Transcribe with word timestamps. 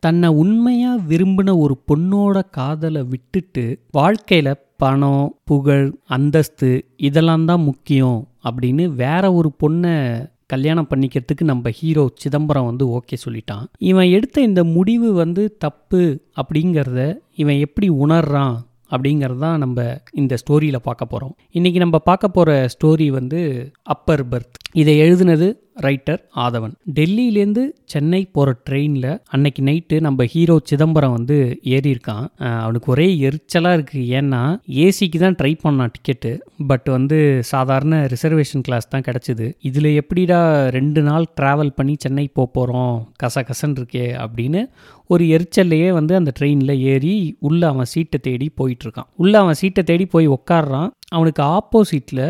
தன்னை 0.00 0.28
உண்மையாக 0.28 1.02
விரும்பின 1.08 1.58
ஒரு 1.58 1.78
பொண்ணோட 1.88 2.42
காதலை 2.50 3.02
விட்டுட்டு 3.02 3.78
வாழ்க்கையில் 3.90 4.60
பணம் 4.76 5.36
புகழ் 5.44 5.94
அந்தஸ்து 6.06 6.84
இதெல்லாம் 6.96 7.44
தான் 7.44 7.60
முக்கியம் 7.60 8.28
அப்படின்னு 8.44 8.94
வேற 8.94 9.32
ஒரு 9.32 9.52
பொண்ணை 9.62 10.26
கல்யாணம் 10.46 10.86
பண்ணிக்கிறதுக்கு 10.90 11.42
நம்ம 11.42 11.70
ஹீரோ 11.70 12.08
சிதம்பரம் 12.14 12.64
வந்து 12.64 12.86
ஓகே 12.86 13.16
சொல்லிட்டான். 13.24 13.64
இவன் 13.78 14.08
எடுத்த 14.08 14.40
இந்த 14.40 14.64
முடிவு 14.64 15.12
வந்து 15.12 15.56
தப்பு 15.58 16.22
அப்படிங்கிறத 16.36 17.20
இவன் 17.34 17.58
எப்படி 17.58 17.90
உணர்றான் 17.90 18.56
அப்படிங்கிறது 18.90 19.38
தான் 19.38 19.58
நம்ம 19.58 20.00
இந்த 20.12 20.36
ஸ்டோரியில் 20.36 20.76
பார்க்க 20.76 21.04
போகிறோம் 21.04 21.36
இன்றைக்கி 21.52 21.76
நம்ம 21.76 21.98
பார்க்க 21.98 22.28
போகிற 22.28 22.66
ஸ்டோரி 22.66 23.08
வந்து 23.08 23.70
அப்பர் 23.82 24.28
பர்த் 24.28 24.56
இதை 24.72 25.00
எழுதுனது 25.00 25.60
ரைட்டர் 25.86 26.20
ஆதவன். 26.44 26.74
டெல்லியிலேருந்து 26.98 27.64
சென்னை 27.92 28.20
போகிற 28.36 28.54
ட்ரெயினில் 28.66 29.10
அன்னைக்கு 29.34 29.62
நைட்டு 29.68 29.96
நம்ம 30.06 30.26
ஹீரோ 30.34 30.56
சிதம்பரம் 30.70 31.14
வந்து 31.16 31.36
ஏறியிருக்கான். 31.74 32.26
அவனுக்கு 32.64 32.88
ஒரே 32.94 33.06
எரிச்சலாக 33.28 33.78
இருக்குது 33.78 34.06
ஏன்னா 34.20 34.42
ஏசிக்கு 34.84 35.20
தான் 35.24 35.38
ட்ரை 35.40 35.52
பண்ணான் 35.64 35.92
டிக்கெட்டு 35.96 36.32
பட் 36.70 36.88
வந்து 36.96 37.18
சாதாரண 37.52 37.94
ரிசர்வேஷன் 38.14 38.64
கிளாஸ் 38.68 38.92
தான் 38.94 39.06
கிடச்சிது. 39.08 39.48
இதில் 39.70 39.90
எப்படிடா 40.02 40.40
ரெண்டு 40.78 41.02
நாள் 41.08 41.26
ட்ராவல் 41.40 41.76
பண்ணி 41.78 41.96
சென்னை 42.06 42.26
போக 42.38 42.48
போகிறோம் 42.56 42.96
கச 43.22 43.44
கசன் 43.50 43.76
இருக்கே 43.80 44.06
அப்படின்னு 44.24 44.62
ஒரு 45.10 45.24
எரிச்சல்லையே 45.36 45.88
வந்து 45.96 46.12
அந்த 46.18 46.30
ட்ரெயினில் 46.38 46.74
ஏறி 46.90 47.14
உள்ளே 47.48 47.66
அவன் 47.70 47.88
சீட்டை 47.92 48.18
தேடி 48.26 48.46
போயிட்டுருக்கான் 48.60 49.08
உள்ளே 49.22 49.36
அவன் 49.38 49.58
சீட்டை 49.60 49.82
தேடி 49.84 50.04
போய் 50.12 50.26
உட்காடுறான் 50.28 50.90
அவனுக்கு 51.16 51.42
ஆப்போசிட்டில் 51.54 52.24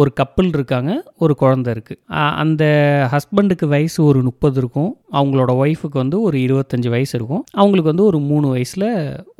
ஒரு 0.00 0.10
கப்பல் 0.20 0.50
இருக்காங்க 0.56 0.92
ஒரு 1.24 1.34
குழந்தை 1.42 1.72
இருக்குது 1.74 2.00
அந்த 2.42 2.64
ஹஸ்பண்டுக்கு 3.12 3.66
வயசு 3.74 3.98
ஒரு 4.04 4.20
முப்பது 4.28 4.58
இருக்கும். 4.62 4.90
அவங்களோட 5.12 5.50
ஒய்ஃபுக்கு 5.62 5.98
வந்து 6.02 6.18
ஒரு 6.28 6.38
இருபத்தஞ்சி 6.46 6.90
வயசு 6.96 7.14
இருக்கும். 7.18 7.44
அவங்களுக்கு 7.60 7.90
வந்து 7.92 8.08
ஒரு 8.10 8.20
மூணு 8.30 8.48
வயசில் 8.48 8.88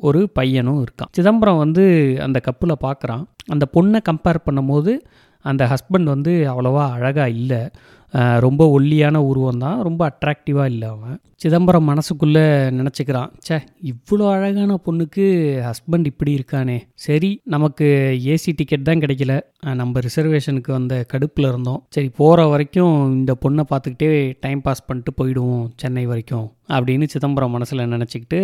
ஒரு 0.08 0.22
பையனும் 0.38 0.80
இருக்கான். 0.84 1.12
சிதம்பரம் 1.18 1.62
வந்து 1.64 1.84
அந்த 2.26 2.40
கப்பலை 2.48 2.76
பார்க்குறான். 2.86 3.24
அந்த 3.54 3.66
பொண்ணை 3.76 4.00
கம்பேர் 4.10 4.44
பண்ணும்போது 4.48 4.94
அந்த 5.44 5.62
ஹஸ்பண்ட் 5.72 6.08
வந்து 6.14 6.32
அவ்வளோவா 6.52 6.84
அழகாக 6.96 7.30
இல்லை. 7.40 7.62
ரொம்ப 8.46 8.62
ஒல்லியான 8.76 9.16
உருவம் 9.30 9.62
தான் 9.64 9.78
ரொம்ப 9.88 10.02
அட்ராக்டிவாக 10.10 10.72
இல்லை 10.72 10.88
அவன். 10.94 11.16
சிதம்பரம் 11.42 11.88
மனசுக்குள்ளே 11.90 12.44
நினச்சிக்கிறான் 12.78 13.32
ச்சே 13.46 13.56
இவ்வளோ 13.90 14.24
அழகான 14.34 14.78
பொண்ணுக்கு 14.86 15.24
ஹஸ்பண்ட் 15.66 16.08
இப்படி 16.10 16.32
இருக்கானே. 16.38 16.78
சரி 17.06 17.30
நமக்கு 17.54 17.86
ஏசி 18.32 18.52
டிக்கெட் 18.60 18.88
தான் 18.88 19.02
கிடைக்கல. 19.04 19.34
நம்ம 19.80 20.00
ரிசர்வேஷனுக்கு 20.06 20.70
வந்த 20.78 20.94
கடுப்பில் 21.12 21.50
இருந்தோம். 21.50 21.80
சரி 21.94 22.08
போகிற 22.20 22.46
வரைக்கும் 22.52 22.96
இந்த 23.18 23.32
பொண்ணை 23.44 23.64
பார்த்துக்கிட்டே 23.72 24.10
டைம் 24.44 24.62
பாஸ் 24.66 24.86
பண்ணிட்டு 24.88 25.12
போயிடுவோம் 25.20 25.66
சென்னை 25.82 26.04
வரைக்கும் 26.12 26.46
அப்படின்னு 26.76 27.04
சிதம்பரம் 27.12 27.54
மனசில் 27.56 27.90
நினச்சிக்கிட்டு 27.92 28.40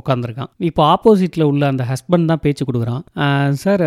உட்காந்துருக்கான் 0.00 0.50
இப்போ 0.68 0.82
ஆப்போசிட்டில் 0.92 1.48
உள்ள 1.50 1.62
அந்த 1.72 1.84
ஹஸ்பண்ட் 1.92 2.30
தான் 2.32 2.42
பேச்சு 2.44 2.64
கொடுக்குறான். 2.68 3.02
சார் 3.62 3.84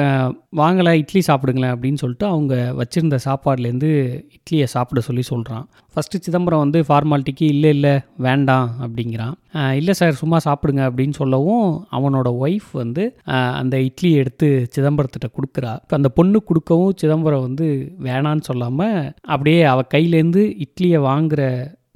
வாங்கலை 0.62 0.94
இட்லி 1.02 1.22
சாப்பிடுங்களேன் 1.30 1.74
அப்படின்னு 1.76 2.02
சொல்லிட்டு 2.04 2.28
அவங்க 2.34 2.56
வச்சுருந்த 2.82 3.20
சாப்பாடுலேருந்து 3.28 3.92
இட்லியை 4.38 4.68
சாப்பிட 4.76 5.02
சொல்லி 5.10 5.26
சொல்கிறான் 5.32 5.66
ஃபஸ்ட்டு 5.94 6.24
சிதம்பரம் 6.26 6.64
வந்து 6.66 6.80
ஃபார்மாலிட்டிக்கு 6.88 7.46
இல்லை 7.54 7.70
இல்லை 7.76 7.94
வேண்டாம் 8.26 8.68
அப்படிங்கிறான். 8.84 9.36
இல்லை 9.80 9.94
சார் 10.00 10.20
சும்மா 10.22 10.38
சாப்பிடுங்க 10.46 10.82
அப்படின்னு 10.90 11.16
சொல்லவும் 11.22 11.70
அவனோட 11.98 12.28
ஒய்ஃப் 12.46 12.70
வந்து 12.82 13.04
அந்த 13.62 13.76
இட்லியை 13.88 14.20
எடுத்து 14.24 14.50
சிதம்பரத்திட்ட 14.76 15.30
கொடுக்குறா. 15.38 15.74
அந்த 16.00 16.12
பொண்ணு 16.20 16.40
கொடுக்கவும் 16.50 16.98
சிதம்பரம் 17.02 17.46
வந்து 17.48 17.68
வேணான்னு 18.08 18.48
சொல்லாமல் 18.50 19.00
அப்படியே 19.34 19.62
அவள் 19.74 19.92
கையிலேருந்து 19.96 20.44
இட்லியை 20.66 21.02
வாங்குகிற 21.10 21.44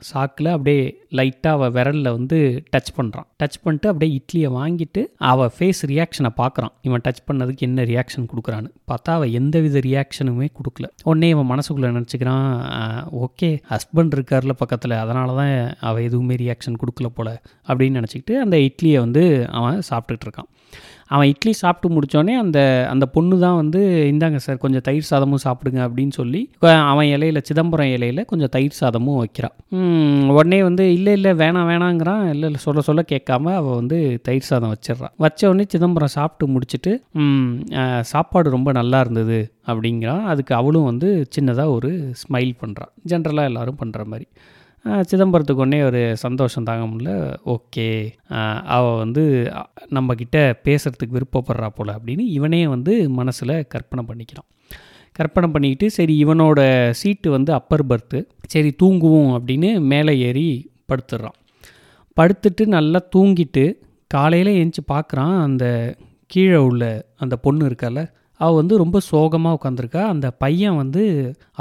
சாக்கில் 0.10 0.50
அப்படியே 0.52 1.06
லைட்டாக 1.12 1.54
அவள் 1.56 1.72
விரலில் 1.72 2.12
வந்து 2.12 2.64
டச் 2.76 2.92
பண்ணுறான் 2.98 3.28
டச் 3.40 3.58
பண்ணிட்டு 3.64 3.90
அப்படியே 3.90 4.12
இட்லியை 4.20 4.50
வாங்கிட்டு 4.60 5.02
அவள் 5.18 5.50
ஃபேஸ் 5.60 5.82
ரியாக்ஷனை 5.88 6.32
பார்க்குறான் 6.38 6.74
இவன் 6.82 7.02
டச் 7.08 7.24
பண்ணதுக்கு 7.32 7.58
என்ன 7.58 7.84
ரியாக்ஷன் 7.84 8.28
கொடுக்குறான்னு. 8.32 8.70
பார்த்தா 8.92 9.12
அவள் 9.18 9.32
எந்த 9.32 9.60
வித 9.60 9.80
ரியாக்ஷனுமே 9.80 10.48
கொடுக்கல. 10.60 10.88
உடனே 11.04 11.30
இவன் 11.30 11.50
மனசுக்குள்ளே 11.50 11.92
நினச்சிக்கிறான் 11.98 12.48
ஓகே 13.26 13.52
ஹஸ்பண்ட் 13.70 14.16
இருக்கார்ல 14.18 14.56
பக்கத்தில் 14.64 14.92
அதனால 14.92 15.36
தான் 15.36 15.76
அவள் 15.80 16.04
எதுவுமே 16.04 16.36
ரியாக்ஷன் 16.36 16.80
கொடுக்கல 16.84 17.06
போல் 17.06 17.40
அப்படின்னு 17.68 18.00
நினச்சிக்கிட்டு 18.00 18.36
அந்த 18.46 18.58
இட்லியை 18.58 19.00
வந்து 19.00 19.50
அவன் 19.50 19.82
சாப்பிட்டுட்டு 19.90 20.28
இருக்கான். 20.28 20.50
அவன் 21.14 21.30
இட்லி 21.32 21.54
சாப்பிட்டு 21.54 21.88
முடித்தோடனே 21.96 22.36
அந்த 22.44 22.60
அந்த 22.92 23.06
பொண்ணு 23.16 23.36
தான் 23.44 23.58
வந்து 23.60 23.80
இந்தாங்க 24.12 24.40
சார் 24.46 24.62
கொஞ்சம் 24.64 24.86
தயிர் 24.88 25.10
சாதமும் 25.10 25.44
சாப்பிடுங்க 25.46 25.80
அப்படின்னு 25.88 26.14
சொல்லி 26.20 26.42
அவன் 26.92 27.10
இலையில 27.16 27.42
சிதம்பரம் 27.50 27.92
இலையில 27.96 28.24
கொஞ்சம் 28.32 28.52
தயிர் 28.56 28.80
சாதமும் 28.80 29.20
வைக்கிறான் 29.22 29.56
உடனே 30.38 30.60
வந்து 30.68 30.86
இல்லை 30.94 31.14
இல்லை 31.18 31.32
வேணாம் 31.42 31.70
வேணாங்கிறான். 31.72 32.24
இல்லை 32.34 32.48
இல்லை 32.50 32.62
சொல்ல 32.66 32.82
சொல்ல 32.88 33.02
கேட்காம 33.12 33.54
அவள் 33.60 33.80
வந்து 33.82 33.98
தயிர் 34.28 34.50
சாதம் 34.50 34.74
வச்சிடுறான் 34.74 35.14
வச்ச 35.26 35.50
உடனே 35.52 35.66
சிதம்பரம் 35.74 36.16
சாப்பிட்டு 36.18 36.48
முடிச்சுட்டு 36.54 36.94
சாப்பாடு 38.12 38.56
ரொம்ப 38.58 38.72
நல்லா 38.80 39.00
இருந்தது. 39.06 39.40
அப்படிங்கிறான். 39.68 40.24
அதுக்கு 40.32 40.54
அவளும் 40.60 40.90
வந்து 40.92 41.10
சின்னதாக 41.36 41.76
ஒரு 41.78 41.92
ஸ்மைல் 42.22 42.54
பண்ணுறான் 42.62 42.92
ஜென்ரலாக 43.12 43.52
எல்லாரும் 43.52 43.80
பண்ணுற 43.82 44.04
மாதிரி. 44.14 44.28
சிதம்பரத்துக்கு 44.86 45.62
உடனே 45.64 45.84
ஒரு 45.84 46.18
சந்தோஷம் 46.18 46.64
தாங்க 46.64 46.86
முடியல. 46.86 47.38
ஓகே. 47.46 48.12
அவள் 48.64 48.98
வந்து 48.98 49.52
நம்மக்கிட்ட 49.90 50.38
பேசுகிறதுக்கு 50.64 51.16
விருப்பப்படுறா 51.18 51.68
போல் 51.68 51.88
அப்படின்னு 51.88 52.20
இவனே 52.20 52.68
வந்து 52.68 53.10
மனசில் 53.10 53.68
கற்பனை 53.68 54.06
பண்ணிக்கிறான். 54.08 54.50
கற்பனை 55.12 55.50
பண்ணிக்கிட்டு 55.50 55.94
சரி 55.94 56.26
இவனோட 56.26 56.90
சீட்டு 56.90 57.32
வந்து 57.32 57.54
அப்பர் 57.54 57.88
பர்த்து 57.88 58.26
சரி 58.48 58.76
தூங்குவோம் 58.84 59.32
அப்படின்னு 59.38 59.80
மேலே 59.80 60.18
ஏறி 60.20 60.72
படுத்துடுறான். 60.90 61.40
படுத்துட்டு 62.18 62.66
நல்லா 62.66 63.00
தூங்கிட்டு 63.16 63.74
காலையில் 64.08 64.54
எழுந்துச்சி 64.58 64.92
பார்க்குறான் 64.92 65.42
அந்த 65.42 65.96
கீழே 66.28 66.56
உள்ள 66.56 67.06
அந்த 67.18 67.36
பொண்ணு 67.36 67.66
இருக்கால 67.70 68.00
அவள் 68.44 68.60
வந்து 68.62 68.76
ரொம்ப 68.84 68.98
சோகமாக 69.12 69.58
உட்காந்துருக்கா 69.58 70.04
அந்த 70.14 70.28
பையன் 70.44 70.80
வந்து 70.82 71.04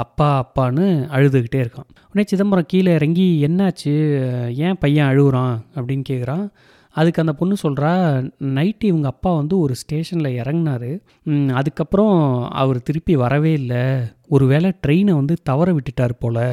அப்பா 0.03 0.29
அப்பான்னு 0.41 0.85
அழுதுகிட்டே 1.15 1.61
இருக்கான். 1.63 1.89
உடனே 2.11 2.25
சிதம்பரம் 2.31 2.69
கீழே 2.73 2.93
இறங்கி 2.93 3.27
என்னாச்சு? 3.47 3.95
ஏன் 4.67 4.79
பையன் 4.83 5.09
அழுகுறான் 5.11 5.55
அப்படின்னு 5.75 6.05
கேட்குறான் 6.09 6.45
அதுக்கு 6.95 7.21
அந்த 7.21 7.33
பொண்ணு 7.33 7.55
சொல்கிறா 7.61 7.91
நைட்டு 8.57 8.89
இவங்க 8.89 9.07
அப்பா 9.07 9.31
வந்து 9.35 9.55
ஒரு 9.59 9.75
ஸ்டேஷனில் 9.75 10.37
இறங்குனாரு. 10.41 10.91
அதுக்கப்புறம் 11.53 12.17
அவர் 12.61 12.85
திருப்பி 12.87 13.13
வரவே 13.23 13.51
இல்லை. 13.61 13.83
ஒருவேளை 14.35 14.69
ட்ரெயினை 14.87 15.13
வந்து 15.19 15.35
தவற 15.43 15.69
விட்டுட்டார் 15.73 16.19
போல். 16.19 16.45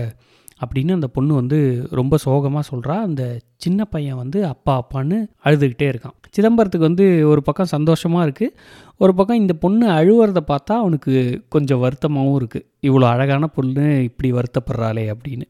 அப்படின்னு 0.63 0.97
அந்த 0.99 1.09
பொண்ணு 1.17 1.33
வந்து 1.35 1.59
ரொம்ப 2.01 2.15
சோகமாக 2.25 2.65
சொல்கிறா 2.71 2.97
அந்த 3.09 3.23
சின்ன 3.65 3.85
பையன் 3.85 4.21
வந்து 4.23 4.39
அப்பா 4.53 4.73
அப்பான்னு 4.81 5.17
அழுதுகிட்டே 5.47 5.87
இருக்கான். 5.93 6.17
சிதம்பரத்துக்கு 6.37 6.89
வந்து 6.89 7.07
ஒரு 7.31 7.41
பக்கம் 7.43 7.71
சந்தோஷமாக 7.75 8.27
இருக்குது 8.27 8.55
ஒரு 9.05 9.13
பக்கம் 9.19 9.41
இந்த 9.41 9.55
பொண்ணு 9.63 9.87
அழுவுறத 9.99 10.41
பார்த்தா 10.51 10.75
அவனுக்கு 10.83 11.13
கொஞ்சம் 11.55 11.81
வருத்தமாகவும் 11.85 12.37
இருக்குது 12.41 12.67
இவ்வளோ 12.89 13.07
அழகான 13.13 13.45
பொண்ணு 13.57 13.85
இப்படி 14.09 14.29
வருத்தப்படுறாளே 14.33 15.05
அப்படின்னு. 15.15 15.47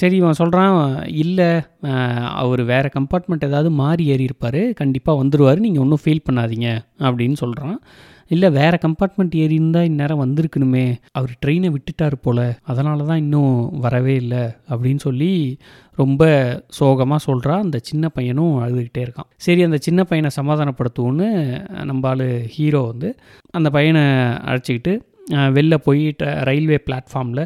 சரி 0.00 0.16
இவன் 0.20 0.38
சொல்கிறான் 0.40 0.76
இல்லை 1.22 1.50
அவர் 2.42 2.62
வேறு 2.72 2.90
கம்பார்ட்மெண்ட் 2.98 3.48
ஏதாவது 3.48 3.72
மாறி 3.82 4.06
ஏறி 4.14 4.24
இருப்பார் 4.30 4.60
கண்டிப்பாக 4.82 5.20
வந்துடுவார் 5.22 5.64
நீங்கள் 5.66 5.84
ஒன்றும் 5.84 6.04
ஃபீல் 6.04 6.26
பண்ணாதீங்க. 6.28 6.70
அப்படின்னு 7.08 7.38
சொல்கிறான் 7.44 7.76
இல்லை 8.28 8.50
வேறு 8.50 8.78
கம்பார்ட்மெண்ட் 8.86 9.34
ஏறி 9.34 9.54
இருந்தால் 9.54 9.84
இந்நேரம் 9.84 10.22
வந்திருக்கணுமே. 10.24 10.94
அவர் 11.12 11.32
ட்ரெயினை 11.46 11.68
விட்டுட்டார் 11.74 12.16
போல். 12.22 12.54
அதனால 12.62 13.04
தான் 13.04 13.16
இன்னும் 13.16 13.78
வரவே 13.80 14.14
இல்லை 14.14 14.42
அப்படின்னு 14.70 14.96
சொல்லி 14.96 15.58
ரொம்ப 15.94 16.22
சோகமாக 16.68 17.32
சொல்கிறா 17.32 17.54
அந்த 17.58 17.78
சின்ன 17.82 18.08
பையனும் 18.08 18.60
அழுதுகிட்டே 18.62 19.02
இருக்கான். 19.06 19.28
சரி 19.36 19.62
அந்த 19.62 19.76
சின்ன 19.80 20.04
பையனை 20.04 20.30
சமாதானப்படுத்துவோன்னு 20.36 21.28
நம்ம 21.84 22.08
ஆள் 22.08 22.26
ஹீரோ 22.46 22.82
வந்து 22.86 23.16
அந்த 23.50 23.70
பையனை 23.70 24.02
அழைச்சிக்கிட்டு 24.48 24.92
வெளில 25.56 25.74
போய் 25.86 26.04
ரயில்வே 26.48 26.78
பிளாட்ஃபார்மில் 26.86 27.42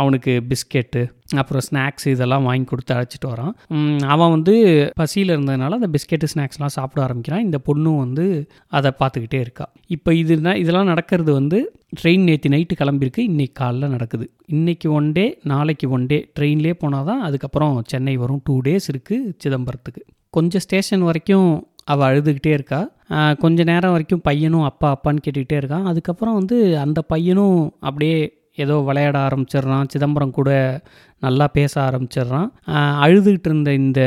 அவனுக்கு 0.00 0.32
பிஸ்கெட்டு 0.50 1.02
அப்புறம் 1.40 1.62
ஸ்நாக்ஸ் 1.68 2.06
இதெல்லாம் 2.12 2.46
வாங்கி 2.48 2.66
கொடுத்து 2.70 2.94
அழைச்சிட்டு 2.94 3.28
வரான். 3.32 3.52
அவன் 4.14 4.30
வந்து 4.30 4.54
பசியில் 5.00 5.34
இருந்ததுனால 5.36 5.78
அந்த 5.78 5.88
பிஸ்கெட்டு 5.94 6.26
ஸ்நாக்ஸ்லாம் 6.32 6.74
சாப்பிட 6.76 7.02
ஆரம்பிக்கிறான். 7.06 7.44
இந்த 7.48 7.58
பொண்ணும் 7.68 8.00
வந்து 8.04 8.24
அதை 8.68 8.92
பார்த்துக்கிட்டே 9.00 9.40
இருக்கா. 9.46 9.66
இப்போ 9.86 10.14
இது 10.14 10.36
இதெல்லாம் 10.62 10.90
நடக்கிறது 10.92 11.32
வந்து 11.32 11.60
ட்ரெயின் 12.00 12.26
நேற்று 12.28 12.50
நைட்டு 12.54 12.80
கிளம்பியிருக்கு. 12.80 13.22
இன்றைக்கி 13.32 13.54
காலைல 13.60 13.88
நடக்குது. 13.96 14.26
இன்னைக்கு 14.46 14.92
ஒன் 14.92 15.12
டே 15.12 15.26
நாளைக்கு 15.52 15.88
ஒன் 15.90 16.06
டே 16.06 16.18
ட்ரெயின்லேயே 16.38 16.76
போனால் 16.84 17.04
தான் 17.04 17.22
அதுக்கப்புறம் 17.28 17.82
சென்னை 17.92 18.16
வரும். 18.16 18.42
டூ 18.44 18.60
டேஸ் 18.68 18.88
இருக்குது 18.94 19.32
சிதம்பரத்துக்கு. 19.44 20.02
கொஞ்சம் 20.30 20.62
ஸ்டேஷன் 20.64 21.02
வரைக்கும் 21.08 21.48
அவள் 21.84 22.08
அழுதுகிட்டே 22.10 22.52
இருக்கா. 22.58 22.80
கொஞ்ச 23.38 23.64
நேரம் 23.70 23.94
வரைக்கும் 23.94 24.26
பையனும் 24.28 24.68
அப்பா 24.70 24.88
அப்பான்னு 24.94 25.24
கேட்டுக்கிட்டே 25.24 25.58
இருக்கான் 25.62 25.88
அதுக்கப்புறம் 25.92 26.38
வந்து 26.40 26.58
அந்த 26.84 27.00
பையனும் 27.12 27.58
அப்படியே 27.88 28.18
ஏதோ 28.62 28.74
விளையாட 28.86 29.16
ஆரம்பிச்சிடுறான். 29.26 29.88
சிதம்பரம் 29.92 30.36
கூட 30.38 30.50
நல்லா 31.24 31.46
பேச 31.56 31.74
ஆரம்பிச்சிடுறான். 31.88 32.48
அழுதுகிட்டு 33.04 33.48
இருந்த 33.50 33.72
இந்த 33.82 34.00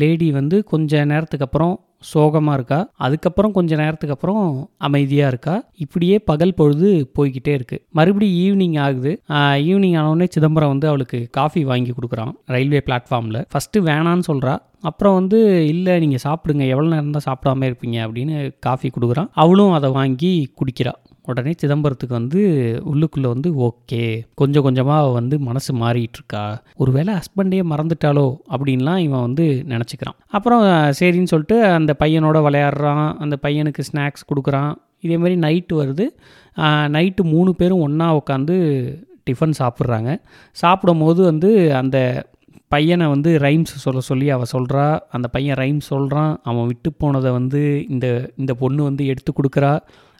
லேடி 0.00 0.28
வந்து 0.38 0.58
கொஞ்ச 0.72 1.04
நேரத்துக்கு 1.12 1.46
அப்புறம் 1.48 1.74
சோகமாக 2.10 2.56
இருக்கா. 2.58 2.78
அதுக்கப்புறம் 3.06 3.54
கொஞ்ச 3.56 3.76
நேரத்துக்கு 3.80 4.14
அப்புறம் 4.16 4.44
அமைதியாக 4.86 5.32
இருக்கா. 5.32 5.54
இப்படியே 5.84 6.18
பகல் 6.30 6.56
பொழுது 6.60 6.90
போய்கிட்டே 7.18 7.52
இருக்கு. 7.58 7.78
மறுபடியும் 7.98 8.38
ஈவினிங் 8.44 8.78
ஆகுது. 8.84 9.12
ஈவினிங் 9.68 9.96
ஆனவுடனே 10.00 10.28
சிதம்பரம் 10.36 10.72
வந்து 10.74 10.88
அவளுக்கு 10.92 11.20
காஃபி 11.38 11.62
வாங்கி 11.70 11.92
கொடுக்குறான் 11.98 12.32
ரயில்வே 12.54 12.82
பிளாட்ஃபார்மில். 12.88 13.40
ஃபஸ்ட்டு 13.54 13.84
வேணான்னு 13.90 14.28
சொல்கிறா 14.30 14.56
அப்புறம் 14.88 15.14
வந்து 15.14 15.38
இல்லை 15.66 15.98
நீங்கள் 15.98 16.24
சாப்பிடுங்க. 16.24 16.64
எவ்வளோ 16.74 16.88
நேரம் 16.88 17.14
தான் 17.16 17.28
சாப்பிடாம 17.28 17.64
இருப்பீங்க? 17.68 17.98
அப்படின்னு 18.06 18.34
காஃபி 18.58 18.90
கொடுக்குறான். 18.94 19.30
அவளும் 19.32 19.72
அதை 19.72 19.90
வாங்கி 19.90 20.32
குடிக்கிறாள் 20.58 21.00
உடனே 21.30 21.52
சிதம்பரத்துக்கு 21.62 22.14
வந்து 22.18 22.40
உள்ளுக்குள்ளே 22.92 23.28
வந்து 23.34 23.50
ஓகே. 23.66 24.04
கொஞ்சம் 24.34 24.62
கொஞ்சமாக 24.62 25.00
அவள் 25.02 25.12
வந்து 25.12 25.38
மனசு 25.38 25.74
மாறிட்டுருக்கா. 25.74 26.44
ஒருவேளை 26.76 27.14
ஹஸ்பண்டே 27.14 27.60
மறந்துட்டாலோ? 27.72 28.26
அப்படின்லாம் 28.50 29.02
இவன் 29.06 29.26
வந்து 29.26 29.64
நினச்சிக்கிறான். 29.68 30.16
அப்புறம் 30.28 30.62
சரின்னு 31.00 31.30
சொல்லிட்டு 31.32 31.58
அந்த 31.64 31.94
பையனோட 31.98 32.38
விளையாடுறான். 32.46 33.06
அந்த 33.24 33.38
பையனுக்கு 33.42 33.84
ஸ்நாக்ஸ் 33.90 34.26
கொடுக்குறான். 34.30 34.72
இதே 35.00 35.16
மாதிரி 35.16 35.36
நைட்டு 35.46 35.74
வருது. 35.82 36.06
நைட்டு 36.96 37.22
மூணு 37.34 37.54
பேரும் 37.54 37.80
ஒன்றா 37.80 38.08
உட்காந்து 38.16 38.56
டிஃபன் 39.30 39.58
சாப்பிட்றாங்க. 39.58 40.10
சாப்பிடும் 40.62 40.98
போது 40.98 41.20
வந்து 41.22 41.50
அந்த 41.74 41.98
பையனை 42.74 43.06
வந்து 43.14 43.30
ரைம்ஸ் 43.44 43.72
சொல்ல 43.84 44.00
சொல்லி 44.10 44.26
அவள் 44.34 44.52
சொல்கிறா 44.52 44.84
அந்த 45.16 45.26
பையன் 45.34 45.58
ரைம்ஸ் 45.62 45.90
சொல்கிறான் 45.94 46.32
அவன் 46.48 46.68
விட்டு 46.70 46.90
போனதை 47.02 47.30
வந்து 47.38 47.60
இந்த 47.94 48.06
இந்த 48.40 48.52
பொண்ணு 48.62 48.80
வந்து 48.88 49.04
எடுத்து 49.12 49.32
கொடுக்குறா. 49.38 49.72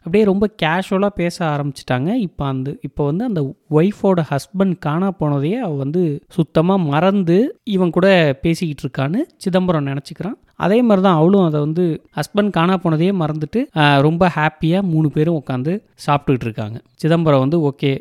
அப்படியே 0.05 0.23
ரொம்ப 0.29 0.45
கேஷுவலாக 0.61 1.13
பேச 1.21 1.37
ஆரம்பிச்சிட்டாங்க. 1.53 2.09
இப்போ 2.27 2.43
அந்த 2.51 2.69
இப்போ 2.87 3.01
வந்து 3.09 3.23
அந்த 3.29 3.41
ஒய்ஃபோட 3.77 4.19
ஹஸ்பண்ட் 4.31 4.75
காணா 4.85 5.09
போனதையே 5.19 5.57
அவள் 5.65 5.81
வந்து 5.83 6.03
சுத்தமாக 6.37 6.85
மறந்து 6.91 7.37
இவன் 7.75 7.93
கூட 7.97 8.07
பேசிக்கிட்டு 8.43 8.83
இருக்கான்னு 8.85 9.19
சிதம்பரம் 9.43 9.89
நினச்சிக்கிறான். 9.91 10.37
அதே 10.65 10.79
மாதிரி 10.87 11.03
தான் 11.07 11.19
அவளும் 11.19 11.45
அதை 11.49 11.59
வந்து 11.67 11.85
ஹஸ்பண்ட் 12.19 12.55
காணா 12.57 12.77
போனதையே 12.85 13.13
மறந்துட்டு 13.21 13.61
ரொம்ப 14.07 14.31
ஹாப்பியாக 14.37 14.89
மூணு 14.93 15.09
பேரும் 15.17 15.39
உட்காந்து 15.41 15.75
சாப்பிட்டுக்கிட்டு 16.05 16.49
இருக்காங்க. 16.49 16.79
சிதம்பரம் 17.03 17.43
வந்து 17.45 17.59
ஓகே 17.69 17.93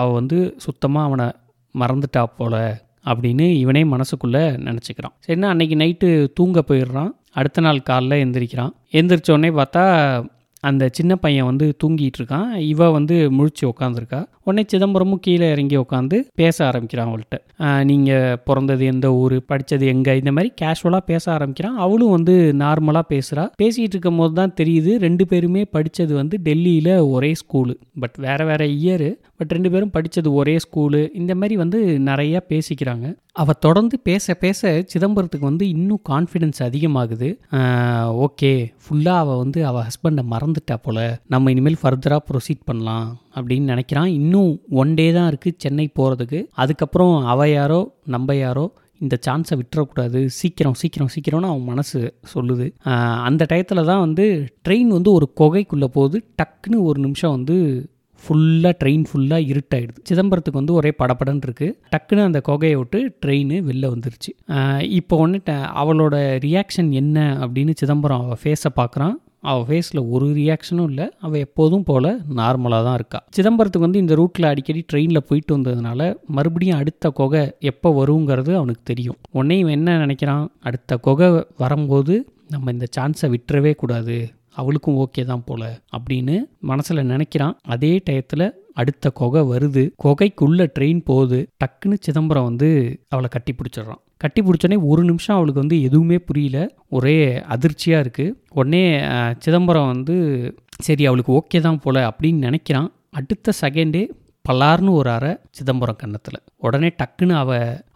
அவள் 0.00 0.18
வந்து 0.20 0.40
சுத்தமாக 0.66 1.08
அவனை 1.10 1.28
மறந்துட்டா 1.74 2.24
போல. 2.40 2.56
அப்படின்னு 3.06 3.56
இவனே 3.56 3.84
மனசுக்குள்ளே 3.84 4.56
நினச்சிக்கிறான். 4.58 5.14
சரின்னா 5.26 5.42
அன்னைக்கு 5.42 5.76
நைட்டு 5.76 6.28
தூங்க 6.34 6.64
போயிடுறான். 6.68 7.10
அடுத்த 7.32 7.60
நாள் 7.60 7.82
காலைல 7.90 8.20
எந்திரிக்கிறான். 8.24 8.70
எந்திரிச்சோடனே 8.92 9.62
பார்த்தா 9.62 9.84
அந்த 10.60 10.88
சின்ன 10.92 11.16
பையன் 11.16 11.44
வந்து 11.44 11.76
தூங்கிட்டு 11.84 12.18
இருக்கான். 12.18 12.54
இவ 12.54 12.90
வந்து 12.90 13.30
முழிச்சு 13.30 13.70
உட்காந்துருக்கா 13.76 14.26
உடனே 14.46 14.64
சிதம்பரமும் 14.72 15.22
கீழே 15.26 15.46
இறங்கி 15.54 15.76
உட்காந்து 15.84 16.16
பேச 16.40 16.56
ஆரம்பிக்கிறான் 16.68 17.08
அவள்கிட்ட. 17.10 17.38
நீங்கள் 17.90 18.38
பிறந்தது 18.48 18.84
எந்த 18.92 19.06
ஊர் 19.22 19.36
படித்தது 19.50 19.84
எங்கே? 19.94 20.14
இந்த 20.22 20.32
மாதிரி 20.36 20.52
கேஷுவலாக 20.62 21.04
பேச 21.10 21.24
ஆரம்பிக்கிறான். 21.36 21.76
அவளும் 21.86 22.14
வந்து 22.16 22.36
நார்மலாக 22.62 23.06
பேசுகிறா 23.14 23.44
பேசிகிட்டு 23.62 23.94
இருக்கும் 23.96 24.20
போது 24.22 24.34
தான் 24.40 24.56
தெரியுது 24.60 24.94
ரெண்டு 25.06 25.26
பேருமே 25.32 25.64
படித்தது 25.76 26.12
வந்து 26.20 26.38
டெல்லியில் 26.48 26.92
ஒரே 27.14 27.32
ஸ்கூலு 27.42 27.76
பட் 28.02 28.16
வேறு 28.26 28.46
வேறு 28.50 28.66
இயரு 28.80 29.10
பட் 29.38 29.52
ரெண்டு 29.56 29.70
பேரும் 29.72 29.94
படித்தது 29.96 30.28
ஒரே 30.40 30.56
ஸ்கூலு 30.64 31.00
இந்த 31.20 31.32
மாதிரி 31.40 31.56
வந்து 31.62 31.78
நிறையா 32.10 32.40
பேசிக்கிறாங்க. 32.52 33.06
அவள் 33.42 33.62
தொடர்ந்து 33.64 33.96
பேச 34.08 34.34
பேச 34.42 34.68
சிதம்பரத்துக்கு 34.92 35.50
வந்து 35.50 35.64
இன்னும் 35.74 36.02
கான்ஃபிடென்ஸ் 36.10 36.60
அதிகமாகுது. 36.66 37.28
ஓகே 38.26 38.52
ஃபுல்லாக 38.84 39.22
அவள் 39.24 39.40
வந்து 39.42 39.60
அவள் 39.70 39.86
ஹஸ்பண்டை 39.88 40.22
மறந்துட்டா 40.32 40.76
போல. 40.86 40.98
நம்ம 41.32 41.50
இனிமேல் 41.54 41.82
ஃபர்தராக 41.82 42.22
ப்ரொசீட் 42.30 42.62
பண்ணலாம். 42.70 43.08
அப்படின்னு 43.38 43.70
நினைக்கிறான். 43.72 44.10
இன்னும் 44.18 44.35
இன்னும் 44.36 44.54
ஒன் 44.80 44.90
டே 44.98 45.04
தான் 45.16 45.28
இருக்குது 45.30 45.60
சென்னை 45.62 45.84
போகிறதுக்கு 45.98 46.38
அதுக்கப்புறம் 46.62 47.12
அவ 47.32 47.40
யாரோ 47.58 47.78
நம்ம 48.14 48.34
யாரோ 48.44 48.64
இந்த 49.04 49.14
சான்ஸை 49.26 49.54
விட்டுறக்கூடாது. 49.60 50.20
சீக்கிரம் 50.38 50.76
சீக்கிரம் 50.80 51.10
சீக்கிரம்னு 51.14 51.48
அவன் 51.52 51.66
மனசு 51.70 51.98
சொல்லுது. 52.34 52.66
அந்த 53.28 53.42
டயத்தில் 53.50 53.88
தான் 53.90 54.02
வந்து 54.04 54.24
ட்ரெயின் 54.66 54.90
வந்து 54.96 55.10
ஒரு 55.18 55.26
குகைக்குள்ளே 55.40 55.88
போகுது. 55.96 56.18
டக்குன்னு 56.40 56.78
ஒரு 56.90 56.98
நிமிஷம் 57.06 57.34
வந்து 57.36 57.56
ஃபுல்லாக 58.22 58.74
ட்ரெயின் 58.82 59.04
ஃபுல்லாக 59.08 59.48
இருட்டாயிடுது. 59.52 59.98
சிதம்பரத்துக்கு 60.10 60.60
வந்து 60.60 60.76
ஒரே 60.80 60.92
படபடன்னு 61.00 61.46
இருக்குது 61.48 61.76
டக்குன்னு 61.94 62.28
அந்த 62.28 62.40
குகையை 62.48 62.78
விட்டு 62.80 63.00
ட்ரெயின் 63.24 63.54
வெளில 63.68 63.90
வந்துருச்சு. 63.94 64.32
இப்போ 65.00 65.16
ஒன்று 65.24 65.56
அவளோட 65.82 66.16
ரியாக்ஷன் 66.46 66.90
என்ன 67.02 67.28
அப்படின்னு 67.44 67.74
சிதம்பரம் 67.82 68.24
அவள் 68.24 68.42
ஃபேஸை 68.44 68.72
பார்க்குறான். 68.80 69.16
அவள் 69.50 69.66
ஃபேஸில் 69.68 70.02
ஒரு 70.14 70.26
ரியாக்ஷனும் 70.40 70.88
இல்லை. 70.90 71.06
அவள் 71.18 71.44
எப்போதும் 71.46 71.82
போல் 71.82 72.10
நார்மலாக 72.36 72.84
தான் 72.86 72.94
இருக்கா. 72.94 73.18
சிதம்பரத்துக்கு 73.36 73.86
வந்து 73.86 73.98
இந்த 73.98 74.14
ரூட்டில் 74.20 74.50
அடிக்கடி 74.52 74.84
ட்ரெயினில் 74.92 75.26
போயிட்டு 75.28 75.56
வந்ததுனால 75.56 76.16
மறுபடியும் 76.26 76.78
அடுத்த 76.78 77.10
குகை 77.10 77.42
எப்போ 77.72 77.90
வருங்கிறது 78.00 78.54
அவனுக்கு 78.60 78.82
தெரியும். 78.84 79.18
உடனே 79.32 79.58
இவன் 79.58 79.76
என்ன 79.78 80.06
நினைக்கிறான்? 80.06 80.46
அடுத்த 80.60 80.96
குகை 80.96 81.28
வரும்போது 81.56 82.16
நம்ம 82.48 82.72
இந்த 82.72 82.86
சான்ஸை 82.96 83.28
விட்டுறவே 83.34 83.74
கூடாது. 83.74 84.16
அவளுக்கும் 84.60 84.98
ஓகே 84.98 85.22
தான் 85.24 85.46
போல 85.46 85.62
அப்படின்னு 85.96 86.36
மனசில் 86.60 87.08
நினைக்கிறான். 87.12 87.56
அதே 87.74 88.02
டயத்தில் 88.10 88.46
அடுத்த 88.72 89.10
குகை 89.10 89.42
வருது. 89.42 89.82
கொகைக்குள்ளே 90.04 90.64
ட்ரெயின் 90.78 91.02
போகுது. 91.04 91.38
டக்குன்னு 91.60 91.96
சிதம்பரம் 92.00 92.48
வந்து 92.50 92.68
அவளை 93.08 93.28
கட்டி 93.32 93.52
பிடிச்சிடுறான். 93.52 94.02
கட்டி 94.22 94.40
பிடிச்சோடனே 94.42 94.78
ஒரு 94.90 95.02
நிமிஷம் 95.04 95.36
அவளுக்கு 95.36 95.62
வந்து 95.62 95.78
எதுவுமே 95.88 96.18
புரியல. 96.28 96.58
ஒரே 96.96 97.16
அதிர்ச்சியாக 97.54 98.04
இருக்குது 98.04 98.34
உடனே 98.58 98.84
சிதம்பரம் 99.44 99.90
வந்து 99.94 100.16
சரி 100.86 101.06
அவளுக்கு 101.06 101.32
ஓகே 101.38 101.60
தான் 101.66 101.82
போல 101.84 101.96
அப்படின்னு 102.10 102.46
நினைக்கிறான். 102.48 102.88
அடுத்த 103.18 103.52
செகண்டே 103.60 104.04
பலார்னு 104.44 104.90
ஒரு 105.00 105.10
அறை 105.10 105.30
சிதம்பரம் 105.50 106.00
கன்னத்தில். 106.00 106.40
உடனே 106.66 106.88
டக்குன்னு 107.00 107.34
அவ 107.42 107.50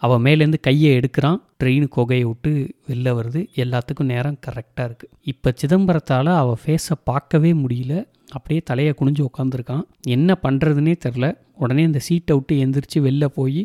அவ 0.05 0.19
மேலேருந்து 0.26 0.58
கையை 0.61 0.90
எடுக்கிறான். 1.00 1.38
ட்ரெயின் 1.61 1.87
குகையை 1.96 2.25
விட்டு 2.31 2.52
வெளில 2.88 3.08
வருது. 3.19 3.40
எல்லாத்துக்கும் 3.62 4.11
நேரம் 4.12 4.38
கரெக்டாக 4.46 4.87
இருக்குது 4.88 5.12
இப்போ 5.32 5.52
சிதம்பரத்தால் 5.62 6.31
அவள் 6.43 6.62
ஃபேஸை 6.64 6.96
பார்க்கவே 7.11 7.52
முடியல. 7.62 7.94
அப்படியே 8.36 8.60
தலையை 8.64 8.92
குனிஞ்சு 9.00 9.22
உட்காந்துருக்கான் 9.28 9.84
என்ன 10.08 10.36
பண்ணுறதுனே 10.42 10.94
தெரில. 11.04 11.26
உடனே 11.62 11.82
இந்த 11.82 12.00
சீட்டை 12.06 12.34
விட்டு 12.36 12.54
எந்திரிச்சு 12.64 12.98
வெளில 13.06 13.24
போய் 13.38 13.60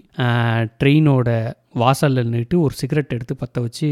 ட்ரெயினோட 0.82 1.30
வாசலில் 1.74 2.26
நின்றுட்டு 2.26 2.58
ஒரு 2.60 2.74
சிகரெட் 2.74 3.14
எடுத்து 3.14 3.36
பற்ற 3.36 3.62
வச்சு 3.62 3.88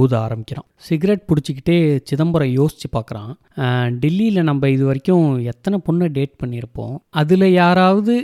ஊத 0.00 0.12
ஆரம்பிக்கிறான். 0.20 0.66
சிகரெட் 0.88 1.24
பிடிச்சிக்கிட்டே 1.28 1.76
சிதம்பரம் 2.10 2.52
யோசித்து 2.52 2.88
பார்க்குறான் 2.96 3.32
டெல்லியில் 4.02 4.42
நம்ம 4.42 4.70
இது 4.70 4.84
வரைக்கும் 4.84 5.24
எத்தனை 5.52 5.78
பொண்ணை 5.88 6.08
டேட் 6.08 6.36
பண்ணியிருப்போம் 6.42 6.94
அதில் 7.22 7.48
யாராவது 7.52 8.14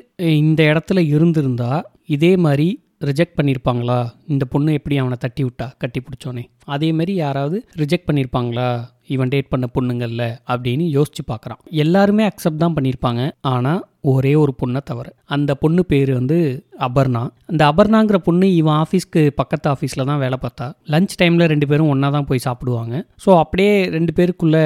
இந்த 0.40 0.62
இடத்துல 0.72 1.02
இருந்திருந்தா 1.14 1.72
இதே 2.16 2.32
மாதிரி 2.36 2.68
ரிஜெக்ட் 3.04 3.36
பண்ணியிருப்பாங்களா 3.36 3.98
இந்த 4.26 4.44
பொண்ணு 4.44 4.70
எப்படி 4.72 4.96
அவனை 4.96 5.16
தட்டி 5.20 5.42
விட்டா 5.44 5.66
கட்டி 5.78 6.00
பிடிச்சோன்னே 6.00 6.42
அதேமாரி 6.76 7.14
யாராவது 7.24 7.58
ரிஜெக்ட் 7.82 8.08
பண்ணியிருப்பாங்களா 8.08 8.68
இவன் 9.14 9.30
டேட் 9.32 9.52
பண்ண 9.52 9.66
பொண்ணுங்கள்ல 9.76 10.24
அப்படின்னு 10.52 10.84
யோசிச்சு 10.96 11.22
பார்க்குறான் 11.30 11.60
எல்லாருமே 11.84 12.24
அக்செப்ட் 12.30 12.62
தான் 12.64 12.76
பண்ணியிருப்பாங்க 12.76 13.22
ஆனால் 13.52 13.80
ஒரே 14.12 14.32
ஒரு 14.42 14.52
பொண்ணை 14.60 14.80
தவிர 14.90 15.06
அந்த 15.34 15.54
பொண்ணு 15.54 15.82
பேர் 15.92 16.10
வந்து 16.18 16.36
அபர்ணா. 16.86 17.22
அந்த 17.46 17.62
அபர்ணாங்கிற 17.72 18.18
பொண்ணு 18.26 18.46
இவன் 18.54 18.78
ஆஃபீஸ்க்கு 18.82 19.22
பக்கத்து 19.40 19.66
ஆஃபீஸில் 19.72 20.08
தான் 20.10 20.22
வேலை 20.24 20.38
பார்த்தா. 20.44 20.66
லஞ்ச் 20.92 21.16
டைமில் 21.22 21.50
ரெண்டு 21.52 21.66
பேரும் 21.66 21.90
ஒன்றா 21.94 22.08
தான் 22.16 22.28
போய் 22.30 22.46
சாப்பிடுவாங்க. 22.46 22.94
ஸோ 23.24 23.30
அப்படியே 23.38 23.74
ரெண்டு 23.96 24.14
பேருக்குள்ள 24.18 24.58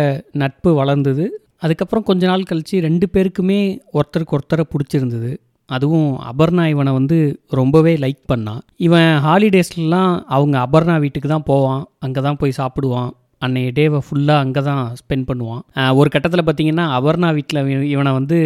நட்பு 0.43 0.73
வளர்ந்தது. 0.81 1.27
அதுக்கப்புறம் 1.65 2.07
கொஞ்ச 2.11 2.23
நாள் 2.27 2.49
கழித்து 2.51 2.81
ரெண்டு 2.81 3.09
பேருக்குமே 3.15 3.61
ஒருத்தருக்கு 3.99 4.37
ஒருத்தரை 4.39 4.65
பிடிச்சிருந்தது. 4.73 5.33
அதுவும் 5.71 6.09
அபர்ணா 6.31 6.65
இவனை 6.75 6.93
வந்து 6.99 7.19
ரொம்பவே 7.61 7.93
லைக் 8.05 8.23
பண்ணான் 8.33 8.63
இவன் 8.87 9.11
ஹாலிடேஸ்லாம் 9.27 10.15
அவங்க 10.37 10.57
அபர்ணா 10.67 10.97
வீட்டுக்கு 11.05 11.29
தான் 11.35 11.49
போவான். 11.51 11.83
அங்கே 12.07 12.23
தான் 12.27 12.41
போய் 12.41 12.59
சாப்பிடுவான். 12.61 13.11
அன்னைய 13.45 13.71
டேவை 13.79 14.01
ஃபுல்லாக 14.07 14.45
அங்கே 14.45 14.63
தான் 14.69 14.85
ஸ்பெண்ட் 15.01 15.27
பண்ணுவான். 15.31 15.63
ஒரு 15.99 16.09
கட்டத்தில் 16.15 16.47
பார்த்தீங்கன்னா 16.47 16.87
அபர்ணா 16.99 17.29
வீட்டில் 17.39 17.61
இவனை 17.95 18.13
வந்து 18.19 18.39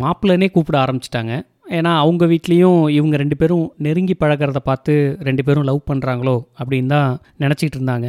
மாப்பிள்ளனே 0.00 0.48
கூப்பிட 0.56 0.78
ஆரம்பிச்சிட்டாங்க. 0.84 1.34
ஏன்னா 1.78 1.90
அவங்க 2.04 2.24
வீட்லேயும் 2.32 2.80
இவங்க 2.96 3.16
ரெண்டு 3.22 3.36
பேரும் 3.40 3.66
நெருங்கி 3.84 4.14
பழகிறத 4.22 4.60
பார்த்து 4.68 4.94
ரெண்டு 5.28 5.42
பேரும் 5.46 5.68
லவ் 5.68 5.80
பண்ணுறாங்களோ 5.90 6.36
அப்படின்னு 6.60 6.92
தான் 6.94 7.10
நினச்சிக்கிட்டு 7.42 7.78
இருந்தாங்க. 7.80 8.08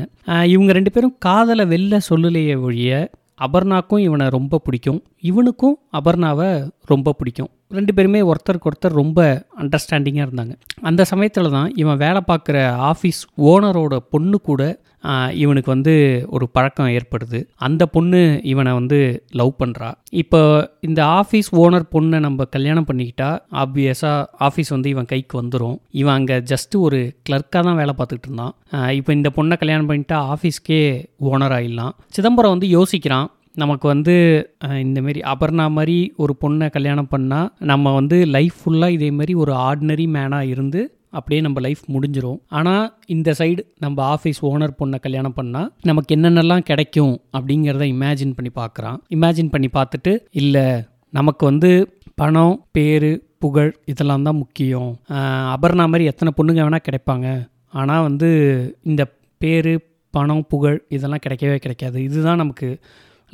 இவங்க 0.54 0.72
ரெண்டு 0.78 0.94
பேரும் 0.96 1.16
காதலை 1.28 1.66
வெளில 1.74 2.00
சொல்லலையே 2.10 2.56
ஒழிய 2.68 3.10
அபர்ணாக்கும் 3.46 4.04
இவனை 4.08 4.26
ரொம்ப 4.38 4.60
பிடிக்கும். 4.66 5.00
இவனுக்கும் 5.30 5.76
அபர்ணாவை 6.00 6.50
ரொம்ப 6.92 7.14
பிடிக்கும். 7.20 7.52
ரெண்டு 7.78 7.92
பேருமே 7.98 8.20
ஒருத்தருக்கு 8.30 8.70
ஒருத்தர் 8.70 9.00
ரொம்ப 9.02 9.20
அண்டர்ஸ்டாண்டிங்காக 9.62 10.26
இருந்தாங்க. 10.28 10.54
அந்த 10.90 11.02
சமயத்தில் 11.12 11.56
தான் 11.58 11.70
இவன் 11.82 12.02
வேலை 12.06 12.22
பார்க்குற 12.32 12.58
ஆஃபீஸ் 12.92 13.22
ஓனரோட 13.52 13.96
பொண்ணு 14.14 14.40
கூட 14.50 14.64
இவனுக்கு 15.44 15.70
வந்து 15.74 15.94
ஒரு 16.36 16.46
பழக்கம் 16.56 16.92
ஏற்படுது. 16.98 17.40
அந்த 17.68 17.84
பொண்ணு 17.96 18.20
இவனை 18.52 18.72
வந்து 18.78 19.00
லவ் 19.40 19.52
பண்ணுறா 19.62 19.90
இப்போ 20.22 20.40
இந்த 20.88 21.02
ஆஃபீஸ் 21.20 21.50
ஓனர் 21.64 21.88
பொண்ணை 21.96 22.20
நம்ம 22.26 22.46
கல்யாணம் 22.56 22.88
பண்ணிக்கிட்டா 22.90 23.30
ஆப்வியஸாக 23.64 24.22
ஆஃபீஸ் 24.48 24.74
வந்து 24.76 24.92
இவன் 24.94 25.10
கைக்கு 25.12 25.36
வந்துடும் 25.42 25.78
இவன் 26.02 26.16
அங்கே 26.20 26.38
ஜஸ்ட் 26.52 26.76
ஒரு 26.86 27.00
கிளர்க்காக 27.30 27.64
தான் 27.68 27.80
வேலை 27.82 27.96
பார்த்துக்கிட்டு 27.98 28.30
இருந்தான். 28.30 28.54
இப்போ 29.00 29.14
இந்த 29.20 29.32
பொண்ணை 29.38 29.58
கல்யாணம் 29.64 29.90
பண்ணிட்டா 29.92 30.20
ஆஃபீஸ்க்கே 30.36 30.82
ஓனர் 31.32 31.56
ஆயிடலாம். 31.58 31.96
சிதம்பரம் 32.18 32.56
வந்து 32.56 32.70
யோசிக்கிறான் 32.78 33.30
நமக்கு 33.56 33.86
வந்து 33.88 34.16
இந்தமாரி 34.84 35.20
இந்த 35.20 35.30
அபர்ணா 35.34 35.66
மாதிரி 35.72 35.98
ஒரு 36.18 36.34
பொண்ணை 36.42 36.68
கல்யாணம் 36.70 37.12
பண்ணால் 37.12 37.50
நம்ம 37.72 37.94
வந்து 37.94 38.18
லைஃப் 38.36 38.58
ஃபுல்லாக 38.62 38.96
இதேமாரி 38.98 39.34
ஒரு 39.36 39.54
ஆர்டினரி 39.68 40.06
மேனாக 40.16 40.52
இருந்து 40.54 40.82
அப்படியே 41.10 41.42
நம்ம 41.42 41.60
லைஃப் 41.60 41.84
முடிஞ்சிடும் 41.94 42.40
ஆனால் 42.60 42.86
இந்த 43.06 43.30
சைடு 43.40 43.62
நம்ம 43.80 43.98
ஆஃபீஸ் 44.16 44.40
ஓனர் 44.52 44.78
பொண்ணை 44.80 45.00
கல்யாணம் 45.00 45.38
பண்ணால் 45.38 45.70
நமக்கு 45.82 46.16
என்னென்னலாம் 46.16 46.68
கிடைக்கும் 46.72 47.14
அப்படிங்கிறத 47.38 47.88
இமேஜின் 47.96 48.36
பண்ணி 48.36 48.52
பார்க்குறான் 48.56 48.98
இமேஜின் 49.10 49.54
பண்ணி 49.56 49.70
பார்த்துட்டு 49.74 50.14
இல்லை 50.42 50.66
நமக்கு 51.14 51.46
வந்து 51.46 51.72
பணம் 52.16 52.56
பேர் 52.72 53.12
புகழ் 53.40 53.72
இதெல்லாம் 53.86 54.26
தான் 54.28 54.40
முக்கியம். 54.42 54.92
அபர்ணா 55.54 55.86
மாதிரி 55.92 56.06
எத்தனை 56.12 56.32
பொண்ணுங்க 56.38 56.62
வேணால் 56.66 56.88
கிடைப்பாங்க. 56.88 57.28
ஆனால் 57.70 58.02
வந்து 58.02 58.30
இந்த 58.82 59.04
பேர் 59.42 59.74
பணம் 60.14 60.46
புகழ் 60.48 60.78
இதெல்லாம் 60.96 61.24
கிடைக்கவே 61.26 61.58
கிடைக்காது. 61.58 61.98
இதுதான் 62.04 62.42
நமக்கு 62.44 62.68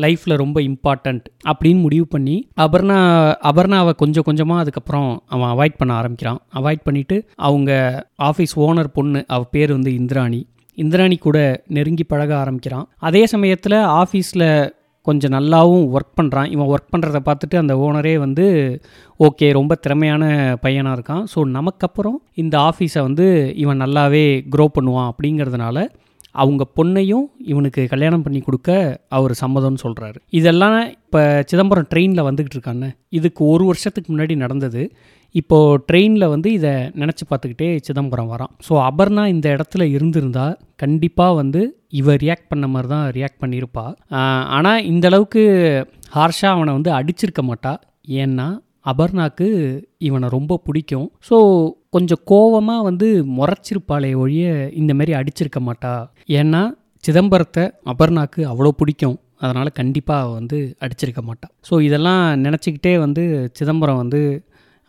லைஃப்பில் 0.04 0.40
ரொம்ப 0.42 0.58
இம்பார்ட்டண்ட் 0.70 1.26
அப்படின்னு 1.52 1.82
முடிவு 1.86 2.06
பண்ணி 2.14 2.36
அபர்ணா 2.66 3.00
அபர்ணாவை 3.50 3.94
கொஞ்சம் 4.04 4.28
கொஞ்சமாக 4.30 4.64
அதுக்கப்புறம் 4.64 5.10
அவன் 5.34 5.52
அவாய்ட் 5.54 5.80
பண்ண 5.82 5.94
ஆரம்பிக்கிறான். 6.02 6.40
அவாய்ட் 6.60 6.86
பண்ணிவிட்டு 6.88 7.18
அவங்க 7.48 7.72
ஆஃபீஸ் 8.30 8.56
ஓனர் 8.68 8.96
பொண்ணு 8.98 9.22
அவள் 9.36 9.52
பேர் 9.52 9.72
வந்து 9.78 9.94
இந்திராணி. 10.02 10.42
இந்திராணி 10.78 11.18
கூட 11.18 11.38
நெருங்கி 11.78 12.04
பழக 12.04 12.32
ஆரம்பிக்கிறான். 12.44 12.86
அதே 13.08 13.24
சமயத்தில் 13.36 13.78
ஆஃபீஸில் 14.02 14.50
கொஞ்சம் 15.08 15.34
நல்லாவும் 15.36 15.86
ஒர்க் 15.96 16.18
பண்ணுறான் 16.20 16.50
இவன் 16.54 16.70
ஒர்க் 16.74 16.92
பண்ணுறத 16.94 17.20
பார்த்துட்டு 17.28 17.56
அந்த 17.62 17.74
ஓனரே 17.86 18.14
வந்து 18.24 18.46
ஓகே 19.28 19.48
ரொம்ப 19.58 19.76
திறமையான 19.76 20.24
பையனாக 20.64 20.98
இருக்கான். 20.98 21.24
ஸோ 21.34 21.40
நமக்கப்புறம் 21.58 22.18
இந்த 22.44 22.56
ஆஃபீஸை 22.70 23.02
வந்து 23.08 23.28
இவன் 23.64 23.82
நல்லாவே 23.84 24.26
க்ரோ 24.54 24.66
பண்ணுவான். 24.78 25.10
அப்படிங்கிறதுனால 25.12 25.86
அவங்க 26.36 26.64
பொண்ணையும் 26.78 27.26
இவனுக்கு 27.52 27.82
கல்யாணம் 27.94 28.24
பண்ணி 28.26 28.40
கொடுக்க 28.48 28.72
அவர் 29.18 29.34
சம்மதம்னு 29.44 29.84
சொல்கிறாரு 29.86 30.18
இதெல்லாம் 30.40 30.78
இப்போ 31.06 31.22
சிதம்பரம் 31.52 31.90
ட்ரெயினில் 31.92 32.28
வந்துக்கிட்டு 32.28 32.58
இருக்கான்னு 32.60 32.90
இதுக்கு 33.20 33.42
ஒரு 33.54 33.64
வருஷத்துக்கு 33.70 34.10
முன்னாடி 34.14 34.36
நடந்தது. 34.44 34.84
இப்போது 35.36 35.80
ட்ரெயினில் 35.88 36.32
வந்து 36.34 36.50
இதை 36.58 36.72
நினச்சி 37.02 37.24
பார்த்துக்கிட்டே 37.26 37.68
சிதம்பரம் 37.88 38.32
வரான். 38.34 38.52
ஸோ 38.68 38.74
அபர்ணா 38.90 39.24
இந்த 39.34 39.48
இடத்துல 39.56 39.84
இருந்திருந்தா 39.96 40.46
கண்டிப்பாக 40.84 41.38
வந்து 41.42 41.62
இவர் 42.00 42.22
ரியாக்ட் 42.24 42.50
பண்ண 42.52 42.66
மாதிரி 42.74 42.90
தான் 42.94 43.06
ரியாக்ட் 43.18 43.42
பண்ணியிருப்பா. 43.44 43.86
ஆனால் 44.58 44.86
இந்த 44.92 45.08
அளவுக்கு 45.12 45.44
ஹார்ஷாக 46.16 46.56
அவனை 46.56 46.74
வந்து 46.78 46.92
அடிச்சிருக்க 47.00 47.44
மாட்டா. 47.50 47.74
ஏன்னா 48.24 48.48
அபர்ணாக்கு 48.92 49.48
இவனை 50.08 50.28
ரொம்ப 50.38 50.60
பிடிக்கும். 50.68 51.08
ஸோ 51.30 51.38
கொஞ்சம் 51.94 52.22
கோவமாக 52.32 52.82
வந்து 52.84 53.08
முறைச்சிருப்பாளே 53.38 54.10
ஒழிய 54.16 54.48
இந்தமாரி 54.82 55.14
அடிச்சிருக்க 55.20 55.60
மாட்டா. 55.68 55.94
ஏன்னா 56.40 56.62
சிதம்பரத்தை 57.04 57.64
அபர்ணாக்கு 57.94 58.42
அவ்வளோ 58.52 58.72
பிடிக்கும். 58.82 59.18
அதனால் 59.44 59.78
கண்டிப்பாக 59.80 60.32
வந்து 60.38 60.58
அடிச்சிருக்க 60.86 61.22
மாட்டாள் 61.28 61.52
ஸோ 61.68 61.74
இதெல்லாம் 61.82 62.24
நினச்சிக்கிட்டே 62.46 62.94
வந்து 63.00 63.24
சிதம்பரம் 63.60 64.00
வந்து 64.04 64.22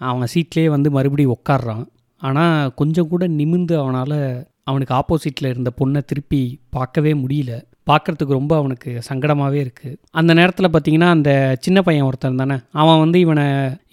அவன் 0.01 0.31
சீட்லேயே 0.33 0.69
வந்து 0.75 0.89
மறுபடியும் 0.97 1.35
உட்காடுறான் 1.37 1.85
ஆனால் 2.23 2.73
கொஞ்சம் 2.81 3.09
கூட 3.09 3.25
நிமிந்து 3.41 3.75
அவனால் 3.83 4.17
அவனுக்கு 4.65 4.95
ஆப்போசிட்டில் 4.95 5.51
இருந்த 5.53 5.71
பொண்ணை 5.81 6.01
திருப்பி 6.03 6.41
பார்க்கவே 6.71 7.13
முடியல. 7.23 7.53
பார்க்குறதுக்கு 7.91 8.39
ரொம்ப 8.41 8.55
அவனுக்கு 8.61 8.91
சங்கடமாகவே 9.09 9.61
இருக்குது 9.65 9.97
அந்த 10.21 10.33
நேரத்தில் 10.41 10.73
பார்த்தீங்கன்னா 10.73 11.11
அந்த 11.17 11.31
சின்ன 11.67 11.79
பையன் 11.89 12.09
ஒருத்தன் 12.09 12.43
தானே 12.43 12.57
அவன் 12.81 13.03
வந்து 13.05 13.21
இவனை 13.27 13.47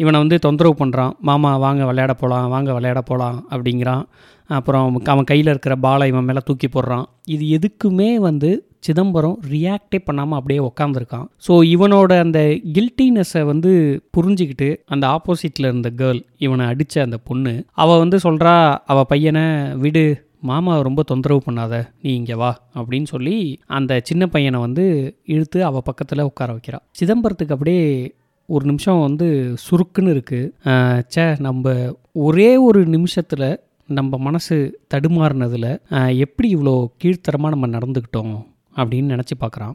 இவனை 0.04 0.18
வந்து 0.24 0.38
தொந்தரவு 0.46 0.76
பண்ணுறான் 0.82 1.14
மாமா 1.30 1.52
வாங்க 1.66 1.84
விளையாட 1.86 2.16
போகலாம் 2.24 2.50
வாங்க 2.56 2.72
விளையாட 2.78 3.02
போகலாம் 3.12 3.38
அப்படிங்கிறான். 3.52 4.04
அப்புறம் 4.50 4.84
அவன் 5.14 5.30
கையில் 5.32 5.52
இருக்கிற 5.54 5.76
பாலை 5.86 6.06
இவன் 6.12 6.28
மேலே 6.28 6.42
தூக்கி 6.50 6.68
போடுறான். 6.68 7.06
இது 7.34 7.46
எதுக்குமே 7.58 8.10
வந்து 8.28 8.50
சிதம்பரம் 8.86 9.38
ரியாக்டே 9.54 10.00
பண்ணாமல் 10.06 10.38
அப்படியே 10.40 10.60
உக்காந்துருக்கான். 10.68 11.26
ஸோ 11.46 11.54
இவனோட 11.74 12.12
அந்த 12.26 12.40
கில்ட்டினஸை 12.76 13.42
வந்து 13.52 13.72
புரிஞ்சுக்கிட்டு 14.18 14.70
அந்த 14.86 15.06
ஆப்போசிட்டில் 15.16 15.70
இருந்த 15.70 15.90
கேர்ள் 16.02 16.22
இவனை 16.46 16.66
அடித்த 16.74 17.02
அந்த 17.08 17.18
பொண்ணு 17.30 17.54
அவள் 17.84 18.02
வந்து 18.04 18.20
சொல்கிறா 18.28 18.56
அவள் 18.94 19.10
பையனை 19.14 19.46
விடு 19.84 20.06
மாமா 20.42 20.82
ரொம்ப 20.82 21.04
தொந்தரவு 21.04 21.42
பண்ணாத 21.46 21.88
நீ 22.02 22.16
இங்கே 22.16 22.34
வா 22.34 22.62
அப்படின்னு 22.76 23.04
சொல்லி 23.04 23.60
அந்த 23.66 24.02
சின்ன 24.04 24.28
பையனை 24.28 24.60
வந்து 24.60 25.16
இழுத்து 25.26 25.64
அவள் 25.64 25.82
பக்கத்தில் 25.84 26.20
உட்கார 26.20 26.54
வைக்கிறா. 26.54 26.80
சிதம்பரத்துக்கு 27.00 27.50
அப்படியே 27.50 28.16
ஒரு 28.46 28.66
நிமிஷம் 28.66 29.00
வந்து 29.00 29.56
சுருக்குன்னு 29.66 30.14
இருக்குது 30.16 31.02
சே 31.08 31.36
நம்ம 31.40 31.96
ஒரே 32.12 32.58
ஒரு 32.58 32.86
நிமிஷத்தில் 32.86 33.60
நம்ம 33.86 34.18
மனசு 34.18 34.80
தடுமாறினதில் 34.94 36.16
எப்படி 36.18 36.56
இவ்வளோ 36.56 36.88
கீழ்த்தரமாக 37.04 37.54
நம்ம 37.56 37.68
நடந்துக்கிட்டோம்? 37.68 38.46
அப்படின்னு 38.76 39.14
நினச்சி 39.14 39.36
பார்க்குறான் 39.40 39.72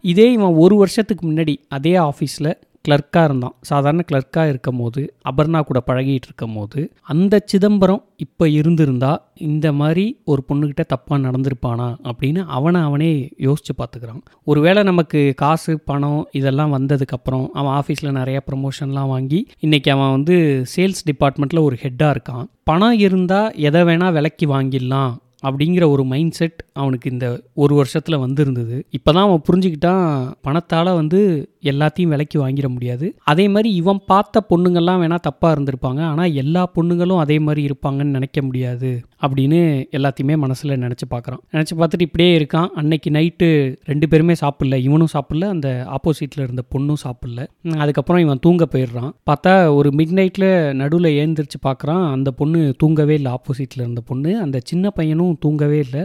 இதே 0.00 0.32
இவன் 0.32 0.54
ஒரு 0.54 0.76
வருஷத்துக்கு 0.76 1.30
முன்னாடி 1.30 1.56
அதே 1.68 1.94
ஆஃபீஸில் 1.94 2.50
கிளர்க்காக 2.84 3.24
இருந்தான். 3.24 3.54
சாதாரண 3.60 4.02
கிளர்க்காக 4.12 4.48
இருக்கும் 4.48 4.76
போது 4.76 5.14
அபர்ணா 5.30 5.60
கூட 5.60 5.82
பழகிட்டு 5.86 6.28
இருக்கும் 6.28 6.54
போது 6.54 6.80
அந்த 7.02 7.42
சிதம்பரம் 7.44 8.04
இப்போ 8.16 8.48
இருந்திருந்தா 8.48 9.10
இந்த 9.34 9.72
மாதிரி 9.72 10.04
ஒரு 10.24 10.44
பொண்ணுக்கிட்ட 10.48 10.84
தப்பாக 10.94 11.18
நடந்திருப்பானா 11.26 11.88
அப்படின்னு 12.10 12.44
அவனை 12.46 12.80
அவனே 12.80 13.10
யோசித்து 13.36 13.74
பார்த்துக்கிறான் 13.78 14.22
ஒருவேளை 14.44 14.82
நமக்கு 14.82 15.32
காசு 15.36 15.80
பணம் 15.80 16.28
இதெல்லாம் 16.32 16.74
வந்ததுக்கப்புறம் 16.78 17.46
அவன் 17.52 17.74
ஆஃபீஸில் 17.80 18.16
நிறையா 18.20 18.40
ப்ரமோஷன்லாம் 18.50 19.12
வாங்கி 19.14 19.46
இன்றைக்கி 19.60 19.90
அவன் 19.90 20.10
வந்து 20.10 20.64
சேல்ஸ் 20.76 21.04
டிபார்ட்மெண்ட்டில் 21.10 21.62
ஒரு 21.62 21.78
ஹெட்டாக 21.82 22.14
இருக்கான். 22.16 22.44
பணம் 22.64 22.98
இருந்தால் 22.98 23.54
எதை 23.68 23.82
வேணால் 23.82 24.12
விலைக்கு 24.12 24.46
வாங்கிடலாம் 24.46 25.14
அப்படிங்கிற 25.46 25.84
ஒரு 25.90 26.04
மைண்ட் 26.04 26.36
செட் 26.38 26.64
அவனுக்கு 26.72 27.10
இந்த 27.10 27.26
ஒரு 27.54 27.74
வருஷத்தில் 27.74 28.18
வந்திருந்தது. 28.18 28.76
இப்போ 28.90 29.12
தான் 29.12 29.26
அவன் 29.28 29.42
புரிஞ்சுக்கிட்டான் 29.48 30.30
பணத்தால் 30.40 30.90
வந்து 30.94 31.20
எல்லாத்தையும் 31.62 32.12
விலைக்கு 32.12 32.36
வாங்கிட 32.42 32.68
முடியாது. 32.68 33.06
அதே 33.24 33.48
மாதிரி 33.48 33.74
இவன் 33.74 34.00
பார்த்த 34.06 34.42
பொண்ணுங்கள்லாம் 34.50 35.00
வேணால் 35.02 35.24
தப்பாக 35.28 35.54
இருந்திருப்பாங்க. 35.56 36.00
ஆனால் 36.00 36.32
எல்லா 36.32 36.72
பொண்ணுங்களும் 36.74 37.16
அதே 37.16 37.38
மாதிரி 37.38 37.62
இருப்பாங்கன்னு 37.68 38.16
நினைக்க 38.18 38.42
முடியாது 38.42 38.90
அப்படின்னு 39.26 39.60
எல்லாத்தையுமே 39.98 40.36
மனசில் 40.36 40.80
நினச்சி 40.84 41.06
பார்க்குறான் 41.10 41.40
நினச்சி 41.52 41.74
பார்த்துட்டு 41.76 42.06
இப்படியே 42.08 42.38
இருக்கான். 42.38 42.68
அன்னைக்கு 42.80 43.10
நைட்டு 43.10 43.48
ரெண்டு 43.84 44.08
பேருமே 44.08 44.34
சாப்பிடல. 44.40 44.76
இவனும் 44.76 45.12
சாப்பிடல. 45.12 45.48
அந்த 45.48 45.86
ஆப்போசிட்டில் 45.96 46.44
இருந்த 46.46 46.62
பொண்ணும் 46.74 47.00
சாப்பிடல. 47.04 47.46
அதுக்கப்புறம் 47.76 48.22
இவன் 48.22 48.38
தூங்க 48.40 48.68
போயிடுறான். 48.72 49.10
பார்த்தா 49.30 49.74
ஒரு 49.74 49.90
மிட் 49.96 50.14
நைட்டில் 50.20 50.50
நடுவில் 50.72 51.10
ஏந்திரிச்சு 51.22 51.60
பார்க்குறான் 51.66 52.10
அந்த 52.10 52.30
பொண்ணு 52.30 52.74
தூங்கவே 52.78 53.14
இல்லை. 53.14 53.32
ஆப்போசிட்டில் 53.32 53.84
இருந்த 53.86 54.00
பொண்ணு. 54.00 54.32
அந்த 54.40 54.60
சின்ன 54.64 54.90
பையனும் 54.90 55.27
தூங்கவே 55.42 55.78
இல்லை. 55.84 56.02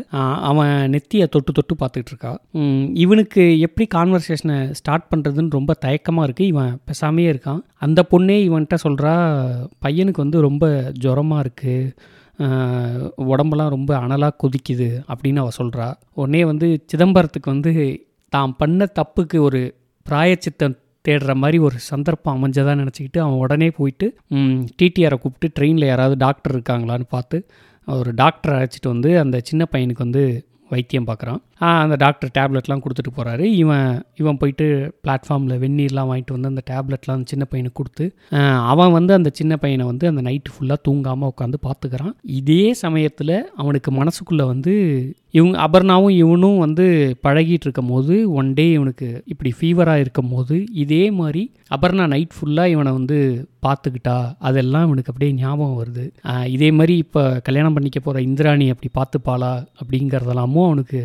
அவன் 0.49 0.73
நெத்தியை 0.93 1.25
தொட்டு 1.35 1.51
தொட்டு 1.57 1.75
பார்த்துட்டு 1.81 2.11
இருக்கா. 2.13 2.31
இவனுக்கு 3.03 3.43
எப்படி 3.67 3.87
கான்வர்சேஷனை 3.95 4.57
ஸ்டார்ட் 4.79 5.09
பண்ணுறதுன்னு 5.11 5.57
ரொம்ப 5.59 5.75
தயக்கமாக 5.85 6.27
இருக்குது 6.27 6.51
இவன் 6.53 6.73
பெசாமே 6.89 7.25
இருக்கான். 7.31 7.61
அந்த 7.87 8.01
பொண்ணே 8.11 8.37
இவன்கிட்ட 8.47 8.77
சொல்கிறா 8.85 9.13
பையனுக்கு 9.85 10.23
வந்து 10.25 10.39
ரொம்ப 10.47 10.65
ஜுரமாக 11.05 11.45
இருக்குது 11.45 11.77
உடம்பெல்லாம் 13.31 13.73
ரொம்ப 13.75 13.91
அனலாக 14.03 14.39
கொதிக்குது. 14.43 14.87
அப்படின்னு 15.11 15.41
அவள் 15.43 15.59
சொல்கிறா 15.61 15.87
உடனே 16.19 16.43
வந்து 16.51 16.67
சிதம்பரத்துக்கு 16.91 17.49
வந்து 17.55 17.73
தான் 18.33 18.55
பண்ண 18.61 18.87
தப்புக்கு 18.99 19.37
ஒரு 19.47 19.61
பிராயச்சித்தம் 20.05 20.77
தேடுற 21.05 21.31
மாதிரி 21.41 21.57
ஒரு 21.67 21.77
சந்தர்ப்பம் 21.91 22.35
அமைஞ்சதாக 22.37 22.75
நினச்சிக்கிட்டு 22.81 23.19
அவன் 23.23 23.41
உடனே 23.45 23.67
போயிட்டு 23.77 24.07
டிடிஆரை 24.79 25.17
கூப்பிட்டு 25.23 25.47
ட்ரெயினில் 25.57 25.89
யாராவது 25.89 26.15
டாக்டர் 26.25 26.53
இருக்காங்களான்னு 26.55 27.07
பார்த்து 27.15 27.37
ஒரு 27.85 28.13
டாக்டரை 28.13 28.53
அழைச்சிட்டு 28.53 28.87
வந்து 28.87 29.19
அந்த 29.19 29.41
சின்ன 29.43 29.67
பையனுக்கு 29.71 29.97
வந்து 29.97 30.47
வைத்தியம் 30.69 31.07
பார்க்குறான். 31.07 31.41
அந்த 31.61 31.95
டாக்டர் 31.95 32.31
டேப்லெட்லாம் 32.37 32.83
கொடுத்துட்டு 32.83 33.13
போகிறாரு 33.17 33.45
இவன் 33.61 33.89
இவன் 34.15 34.37
போயிட்டு 34.37 34.65
பிளாட்ஃபார்மில் 35.03 35.59
வெந்நீர்லாம் 35.63 36.09
வாங்கிட்டு 36.11 36.35
வந்து 36.37 36.51
அந்த 36.53 36.63
டேப்லெட்லாம் 36.71 37.17
அந்த 37.19 37.31
சின்ன 37.33 37.47
பையனுக்கு 37.51 37.79
கொடுத்து 37.81 38.05
அவன் 38.71 38.95
வந்து 38.97 39.13
அந்த 39.13 39.31
சின்ன 39.33 39.57
பையனை 39.57 39.85
வந்து 39.85 40.07
அந்த 40.07 40.23
நைட்டு 40.29 40.53
ஃபுல்லாக 40.55 40.79
தூங்காமல் 40.87 41.31
உட்காந்து 41.33 41.59
பார்த்துக்கிறான். 41.67 42.15
இதே 42.39 42.63
சமயத்தில் 42.83 43.35
அவனுக்கு 43.55 43.91
மனசுக்குள்ளே 43.91 44.45
வந்து 44.53 44.75
இவங்க 45.37 45.55
அபர்ணாவும் 45.67 46.15
இவனும் 46.23 46.57
வந்து 46.57 46.85
பழகிட்டு 47.25 47.65
இருக்கும் 47.67 47.91
போது 47.93 48.15
ஒன் 48.39 48.49
டே 48.53 48.65
இவனுக்கு 48.71 49.07
இப்படி 49.25 49.51
ஃபீவராக 49.59 50.03
இருக்கும் 50.03 50.31
போது 50.33 50.55
இதே 50.83 51.03
மாதிரி 51.19 51.43
அபர்ணா 51.75 52.05
நைட் 52.07 52.35
ஃபுல்லாக 52.37 52.73
இவனை 52.73 52.91
வந்து 52.91 53.17
பார்த்துக்கிட்டா 53.65 54.15
அதெல்லாம் 54.47 54.85
இவனுக்கு 54.87 55.11
அப்படியே 55.11 55.31
ஞாபகம் 55.33 55.79
வருது. 55.81 56.05
இதே 56.55 56.69
மாதிரி 56.71 56.95
இப்போ 56.97 57.21
கல்யாணம் 57.47 57.75
பண்ணிக்க 57.75 57.99
போகிற 57.99 58.21
இந்திராணி 58.27 58.65
அப்படி 58.73 58.89
பார்த்துப்பாளா 58.99 59.51
அப்படிங்கிறதெல்லாமும் 59.81 60.67
அவனுக்கு 60.69 61.01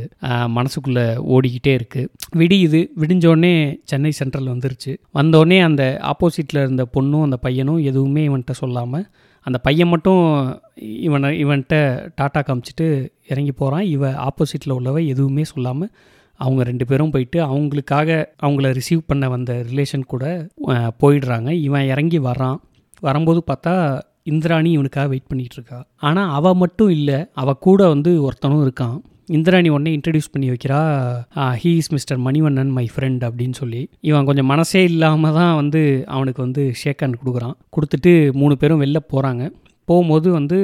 மனசுக்குள்ளே 0.57 1.05
ஓடிக்கிட்டே 1.35 1.73
இருக்குது 1.79 2.09
விடியுது 2.41 2.81
விடிஞ்சோடனே 3.03 3.55
சென்னை 3.91 4.13
சென்ட்ரல் 4.19 4.53
வந்துருச்சு. 4.53 4.93
வந்தோடனே 5.19 5.59
அந்த 5.69 5.85
ஆப்போசிட்டில் 6.13 6.63
இருந்த 6.65 6.87
பொண்ணும் 6.97 7.25
அந்த 7.29 7.39
பையனும் 7.47 7.81
எதுவுமே 7.91 8.25
இவன்கிட்ட 8.29 8.57
சொல்லாமல் 8.63 9.07
அந்த 9.47 9.59
பையன் 9.67 9.91
மட்டும் 9.93 10.23
இவனை 11.07 11.29
இவன்கிட்ட 11.43 11.77
டாட்டா 12.21 12.41
காமிச்சிட்டு 12.49 12.87
இறங்கி 13.33 13.53
போகிறான் 13.61 13.85
இவ 13.95 14.11
ஆப்போசிட்டில் 14.27 14.77
உள்ளவ 14.79 15.03
எதுவுமே 15.13 15.45
சொல்லாமல் 15.53 15.93
அவங்க 16.41 16.63
ரெண்டு 16.69 16.85
பேரும் 16.91 17.13
போயிட்டு 17.15 17.39
அவங்களுக்காக 17.51 18.09
அவங்கள 18.45 18.69
ரிசீவ் 18.79 19.09
பண்ண 19.11 19.29
வந்த 19.35 19.53
ரிலேஷன் 19.71 20.11
கூட 20.13 20.25
போயிடுறாங்க. 21.03 21.49
இவன் 21.67 21.89
இறங்கி 21.93 22.19
வரான். 22.27 22.59
வரும்போது 23.07 23.41
பார்த்தா 23.51 23.73
இந்திராணி 24.33 24.71
இவனுக்காக 24.77 25.09
வெயிட் 25.13 25.31
பண்ணிகிட்ருக்கா 25.31 25.79
ஆனால் 26.09 26.33
அவள் 26.39 26.59
மட்டும் 26.63 26.91
இல்லை 26.97 27.19
அவள் 27.43 27.63
கூட 27.67 27.81
வந்து 27.95 28.11
ஒருத்தனும் 28.27 28.65
இருக்கான். 28.67 28.97
இந்திராணி 29.37 29.69
உடனே 29.75 29.91
இன்ட்ரடியூஸ் 29.97 30.31
பண்ணி 30.35 30.49
வைக்கிறா. 30.53 30.81
He 31.63 31.71
is 31.81 31.91
mister 31.95 32.19
Manivannan 32.27 32.71
my 32.77 32.85
friend 32.93 33.23
அப்படின்னு 33.29 33.57
சொல்லி. 33.61 33.83
இவன் 34.09 34.29
கொஞ்சம் 34.29 34.51
மனசே 34.53 34.83
இல்லாமல் 34.91 35.37
தான் 35.39 35.55
வந்து 35.61 35.83
அவனுக்கு 36.17 36.41
வந்து 36.47 36.63
ஷேக் 36.83 37.03
ஹேண்ட் 37.05 37.21
கொடுக்குறான். 37.23 37.57
கொடுத்துட்டு 37.77 38.13
மூணு 38.41 38.57
பேரும் 38.63 38.83
வெளில 38.85 39.01
போகிறாங்க 39.13 39.45
போகும்போது 39.89 40.29
வந்து 40.39 40.57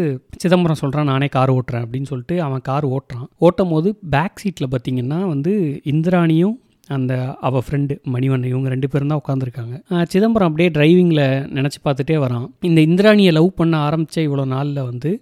சிதம்பரம் 0.43 0.81
சொல்கிறான் 0.81 1.11
நானே 1.13 1.29
கார் 1.37 1.53
ஓட்டுறேன் 1.57 1.85
அப்படின்னு 1.85 2.11
சொல்லிட்டு 2.11 2.37
அவன் 2.47 2.67
கார் 2.69 2.87
ஓட்டுறான். 2.95 3.29
ஓட்டும் 3.47 3.73
போது 3.75 3.89
பேக் 4.15 4.41
சீட்டில் 4.43 4.73
பார்த்தீங்கன்னா 4.73 5.21
வந்து 5.35 5.53
இந்திராணியும் 5.93 6.57
அந்த 6.97 7.13
அவள் 7.49 7.65
ஃப்ரெண்டு 7.67 7.95
மணிவண்ணன் 8.15 8.51
இவங்க 8.53 8.69
ரெண்டு 8.73 8.89
பேரும் 8.93 9.13
தான் 9.13 9.23
உட்காந்துருக்காங்க 9.23 10.05
சிதம்பரம் 10.13 10.49
அப்படியே 10.51 10.71
டிரைவிங்கில் 10.77 11.25
நினச்சி 11.59 11.79
பார்த்துட்டே 11.87 12.17
வரான். 12.25 12.47
இந்த 12.69 12.81
இந்திராணியை 12.89 13.33
லவ் 13.39 13.51
பண்ண 13.61 13.75
ஆரம்பித்த 13.87 14.27
இவ்வளோ 14.29 14.45
நாளில் 14.55 14.89
வந்து 14.91 15.13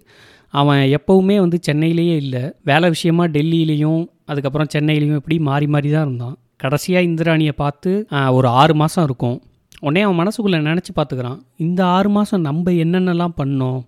அவன் 0.59 0.81
எப்போவுமே 0.97 1.35
வந்து 1.43 1.57
சென்னையிலேயே 1.67 2.15
இல்லை. 2.23 2.43
வேலை 2.69 2.87
விஷயமா 2.95 3.25
டெல்லியிலையும் 3.35 4.01
அதுக்கப்புறம் 4.31 4.71
சென்னையிலையும் 4.75 5.19
இப்படி 5.21 5.37
மாறி 5.49 5.67
மாறி 5.75 5.89
தான் 5.93 6.05
இருந்தான். 6.07 6.35
கடைசியாக 6.63 7.07
இந்திராணியை 7.09 7.53
பார்த்து 7.63 7.91
ஒரு 8.37 8.47
ஆறு 8.61 8.73
மாதம் 8.81 9.05
இருக்கும். 9.07 9.37
உடனே 9.85 10.01
அவன் 10.05 10.19
மனசுக்குள்ளே 10.21 10.59
நினச்சி 10.69 10.91
பார்த்துக்கிறான். 10.97 11.39
இந்த 11.65 11.81
ஆறு 11.95 12.09
மாதம் 12.17 12.45
நம்ம 12.49 12.71
என்னென்னலாம் 12.83 13.35
பண்ணோம்? 13.39 13.79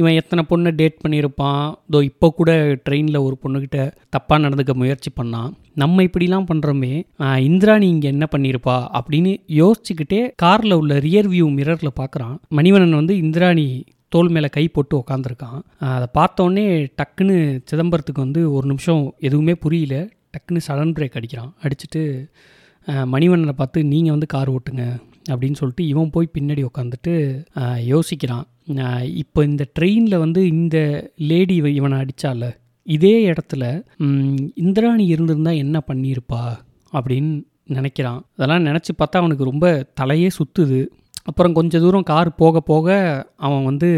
இவன் 0.00 0.16
எத்தனை 0.20 0.42
பொண்ணை 0.50 0.70
டேட் 0.80 0.96
பண்ணியிருப்பான்? 1.04 1.62
இதோ 1.88 1.98
இப்போ 2.08 2.26
கூட 2.38 2.50
ட்ரெயினில் 2.86 3.24
ஒரு 3.26 3.36
பொண்ணுக்கிட்ட 3.42 3.78
தப்பாக 4.14 4.38
நடந்துக்க 4.44 4.74
முயற்சி 4.82 5.10
பண்ணான். 5.20 5.50
நம்ம 5.82 6.02
இப்படிலாம் 6.08 6.48
பண்ணுறோமே 6.50 6.92
இந்திராணி 7.48 7.86
இங்கே 7.94 8.08
என்ன 8.14 8.26
பண்ணியிருப்பா? 8.34 8.76
அப்படின்னு 8.98 9.32
யோசிச்சுக்கிட்டே 9.60 10.20
காரில் 10.44 10.78
உள்ள 10.80 10.98
ரியர் 11.06 11.30
வியூ 11.34 11.48
மிரரில் 11.58 11.98
பார்க்குறான். 12.00 12.36
மணிவண்ணன் 12.58 13.00
வந்து 13.00 13.16
இந்திராணி 13.24 13.66
தோல் 14.12 14.30
மேலே 14.34 14.48
கை 14.56 14.64
போட்டு 14.68 14.94
உக்காந்துருக்கான். 15.00 15.58
அதை 15.94 16.06
பார்த்தோன்னே 16.18 16.64
டக்குன்னு 17.00 17.36
சிதம்பரத்துக்கு 17.70 18.24
வந்து 18.26 18.42
ஒரு 18.56 18.66
நிமிஷம் 18.66 19.02
எதுவுமே 19.28 19.54
புரியல. 19.64 19.96
டக்குன்னு 20.34 20.66
சடன் 20.68 20.94
பிரேக் 20.96 21.18
அடிக்கிறான். 21.18 21.52
அடிச்சுட்டு 21.64 22.02
மணிவண்ணனை 23.12 23.54
பார்த்து 23.56 23.78
நீங்கள் 23.92 24.14
வந்து 24.14 24.28
கார் 24.34 24.50
ஓட்டுங்க 24.54 24.84
அப்படின்னு 25.32 25.58
சொல்லிட்டு 25.60 25.84
இவன் 25.92 26.12
போய் 26.14 26.34
பின்னாடி 26.36 26.62
உட்காந்துட்டு 26.68 27.14
யோசிக்கிறான். 27.92 28.46
இப்போ 29.22 29.40
இந்த 29.50 29.64
ட்ரெயினில் 29.78 30.22
வந்து 30.24 30.40
இந்த 30.54 30.78
லேடி 31.30 31.56
இவனை 31.78 31.98
அடித்தால 32.02 32.50
இதே 32.86 33.14
இடத்துல 33.30 33.64
இந்திராணி 34.64 35.04
இருந்திருந்தா 35.14 35.52
என்ன 35.64 35.82
பண்ணியிருப்பா 35.88 36.42
அப்படின்னு 36.92 37.32
நினைக்கிறான். 37.76 38.20
அதெல்லாம் 38.36 38.66
நினச்சி 38.68 38.92
பார்த்தா 39.00 39.20
அவனுக்கு 39.22 39.50
ரொம்ப 39.50 39.66
தலையே 40.00 40.28
சுற்றுது 40.38 40.80
அப்புறம் 41.28 41.52
கொஞ்ச 41.52 41.78
தூரம் 41.78 42.08
கார் 42.10 42.30
போக 42.34 42.60
போக 42.60 42.88
அவன் 43.36 43.64
வந்து 43.64 43.90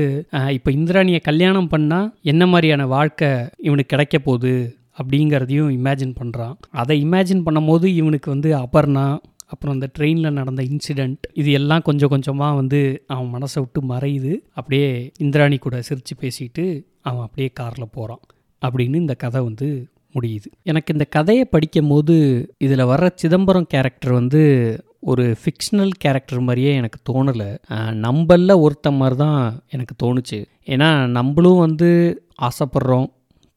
இப்போ 0.56 0.70
இந்திராணியை 0.70 1.20
கல்யாணம் 1.20 1.72
பண்ணால் 1.72 2.08
என்ன 2.22 2.46
மாதிரியான 2.46 2.86
வாழ்க்கை 2.86 3.30
இவனுக்கு 3.58 3.92
கிடைக்க 3.94 4.18
போகுது 4.18 4.54
அப்படிங்கிறதையும் 4.98 5.74
இமேஜின் 5.78 6.14
பண்ணுறான் 6.20 6.56
அதை 6.70 6.96
இமேஜின் 7.04 7.44
பண்ணும்போது 7.46 7.86
இவனுக்கு 8.00 8.30
வந்து 8.30 8.50
அபர்ணா 8.56 9.06
அப்புறம் 9.46 9.74
அந்த 9.74 9.86
ட்ரெயினில் 9.98 10.36
நடந்த 10.38 10.62
இன்சிடெண்ட் 10.62 11.22
இது 11.32 11.50
எல்லாம் 11.52 11.82
கொஞ்சம் 11.82 12.08
கொஞ்சமாக 12.08 12.54
வந்து 12.54 12.80
அவன் 13.06 13.30
மனசை 13.34 13.58
விட்டு 13.58 13.80
மறையுது. 13.88 14.32
அப்படியே 14.52 14.90
இந்திராணி 15.18 15.56
கூட 15.58 15.76
சிரித்து 15.82 16.14
பேசிட்டு 16.20 16.64
அவன் 17.02 17.24
அப்படியே 17.24 17.50
காரில் 17.60 17.92
போகிறான் 17.92 18.22
அப்படின்னு 18.62 19.02
இந்த 19.04 19.14
கதை 19.14 19.40
வந்து 19.42 19.68
முடியுது. 20.14 20.48
எனக்கு 20.62 20.92
இந்த 20.92 21.06
கதையை 21.16 21.44
படிக்கும் 21.44 21.88
போது 21.88 22.16
இதில் 22.58 22.90
வர்ற 22.92 23.08
சிதம்பரம் 23.14 23.68
கேரக்டர் 23.68 24.12
வந்து 24.12 24.42
ஒரு 25.00 25.24
ஃபிக்ஷனல் 25.42 25.92
கேரக்டர் 25.98 26.40
மாதிரியே 26.40 26.72
எனக்கு 26.74 26.98
தோணலை. 27.10 27.48
நம்மளில் 28.04 28.60
ஒருத்த 28.64 28.88
மாதிரி 28.96 29.16
தான் 29.16 29.62
எனக்கு 29.70 29.94
தோணுச்சு. 30.02 30.38
ஏன்னா 30.66 31.06
நம்மளும் 31.06 31.58
வந்து 31.58 31.88
ஆசைப்படுறோம் 32.42 33.08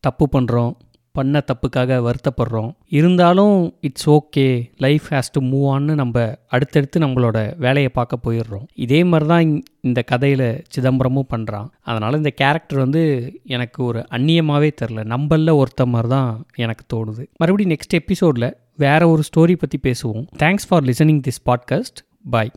தப்பு 0.04 0.26
பண்ணுறோம் 0.34 0.74
பண்ண 1.14 1.42
தப்புக்காக 1.50 1.98
வருத்தப்படுறோம். 2.08 2.72
இருந்தாலும் 2.90 3.56
it's 3.82 4.10
okay 4.10 4.46
life 4.78 5.06
has 5.10 5.32
to 5.32 5.42
move 5.42 5.66
ஆன்னு 5.76 5.94
நம்ம 5.94 6.36
அடுத்தடுத்து 6.48 7.00
நம்மளோட 7.00 7.38
வேலையை 7.58 7.92
பார்க்க 7.94 8.20
போயிடுறோம். 8.26 8.66
இதே 8.86 9.04
மாதிரி 9.04 9.30
தான் 9.30 9.52
இந்த 9.82 10.02
கதையில் 10.02 10.46
சிதம்பரமும் 10.76 11.30
பண்ணுறான் 11.36 11.70
அதனால் 11.82 12.20
இந்த 12.22 12.30
கேரக்டர் 12.30 12.84
வந்து 12.86 13.04
எனக்கு 13.58 13.84
ஒரு 13.84 14.02
அந்நியமாகவே 14.12 14.72
தெரில 14.82 15.04
நம்மளில் 15.14 15.60
ஒருத்த 15.62 15.86
மாதிரி 15.86 16.12
தான் 16.16 16.32
எனக்கு 16.56 16.86
தோணுது. 16.94 17.26
மறுபடியும் 17.38 17.74
நெக்ஸ்ட் 17.76 18.00
எபிசோடில் 18.02 18.50
வேற 18.76 19.02
ஒரு 19.10 19.24
ஸ்டோரி 19.30 19.56
பற்றி 19.56 19.80
பேசுவோம். 19.84 20.26
Thanks 20.40 20.68
for 20.70 20.84
listening 20.84 21.22
this 21.28 21.44
podcast 21.46 22.02
bye 22.30 22.54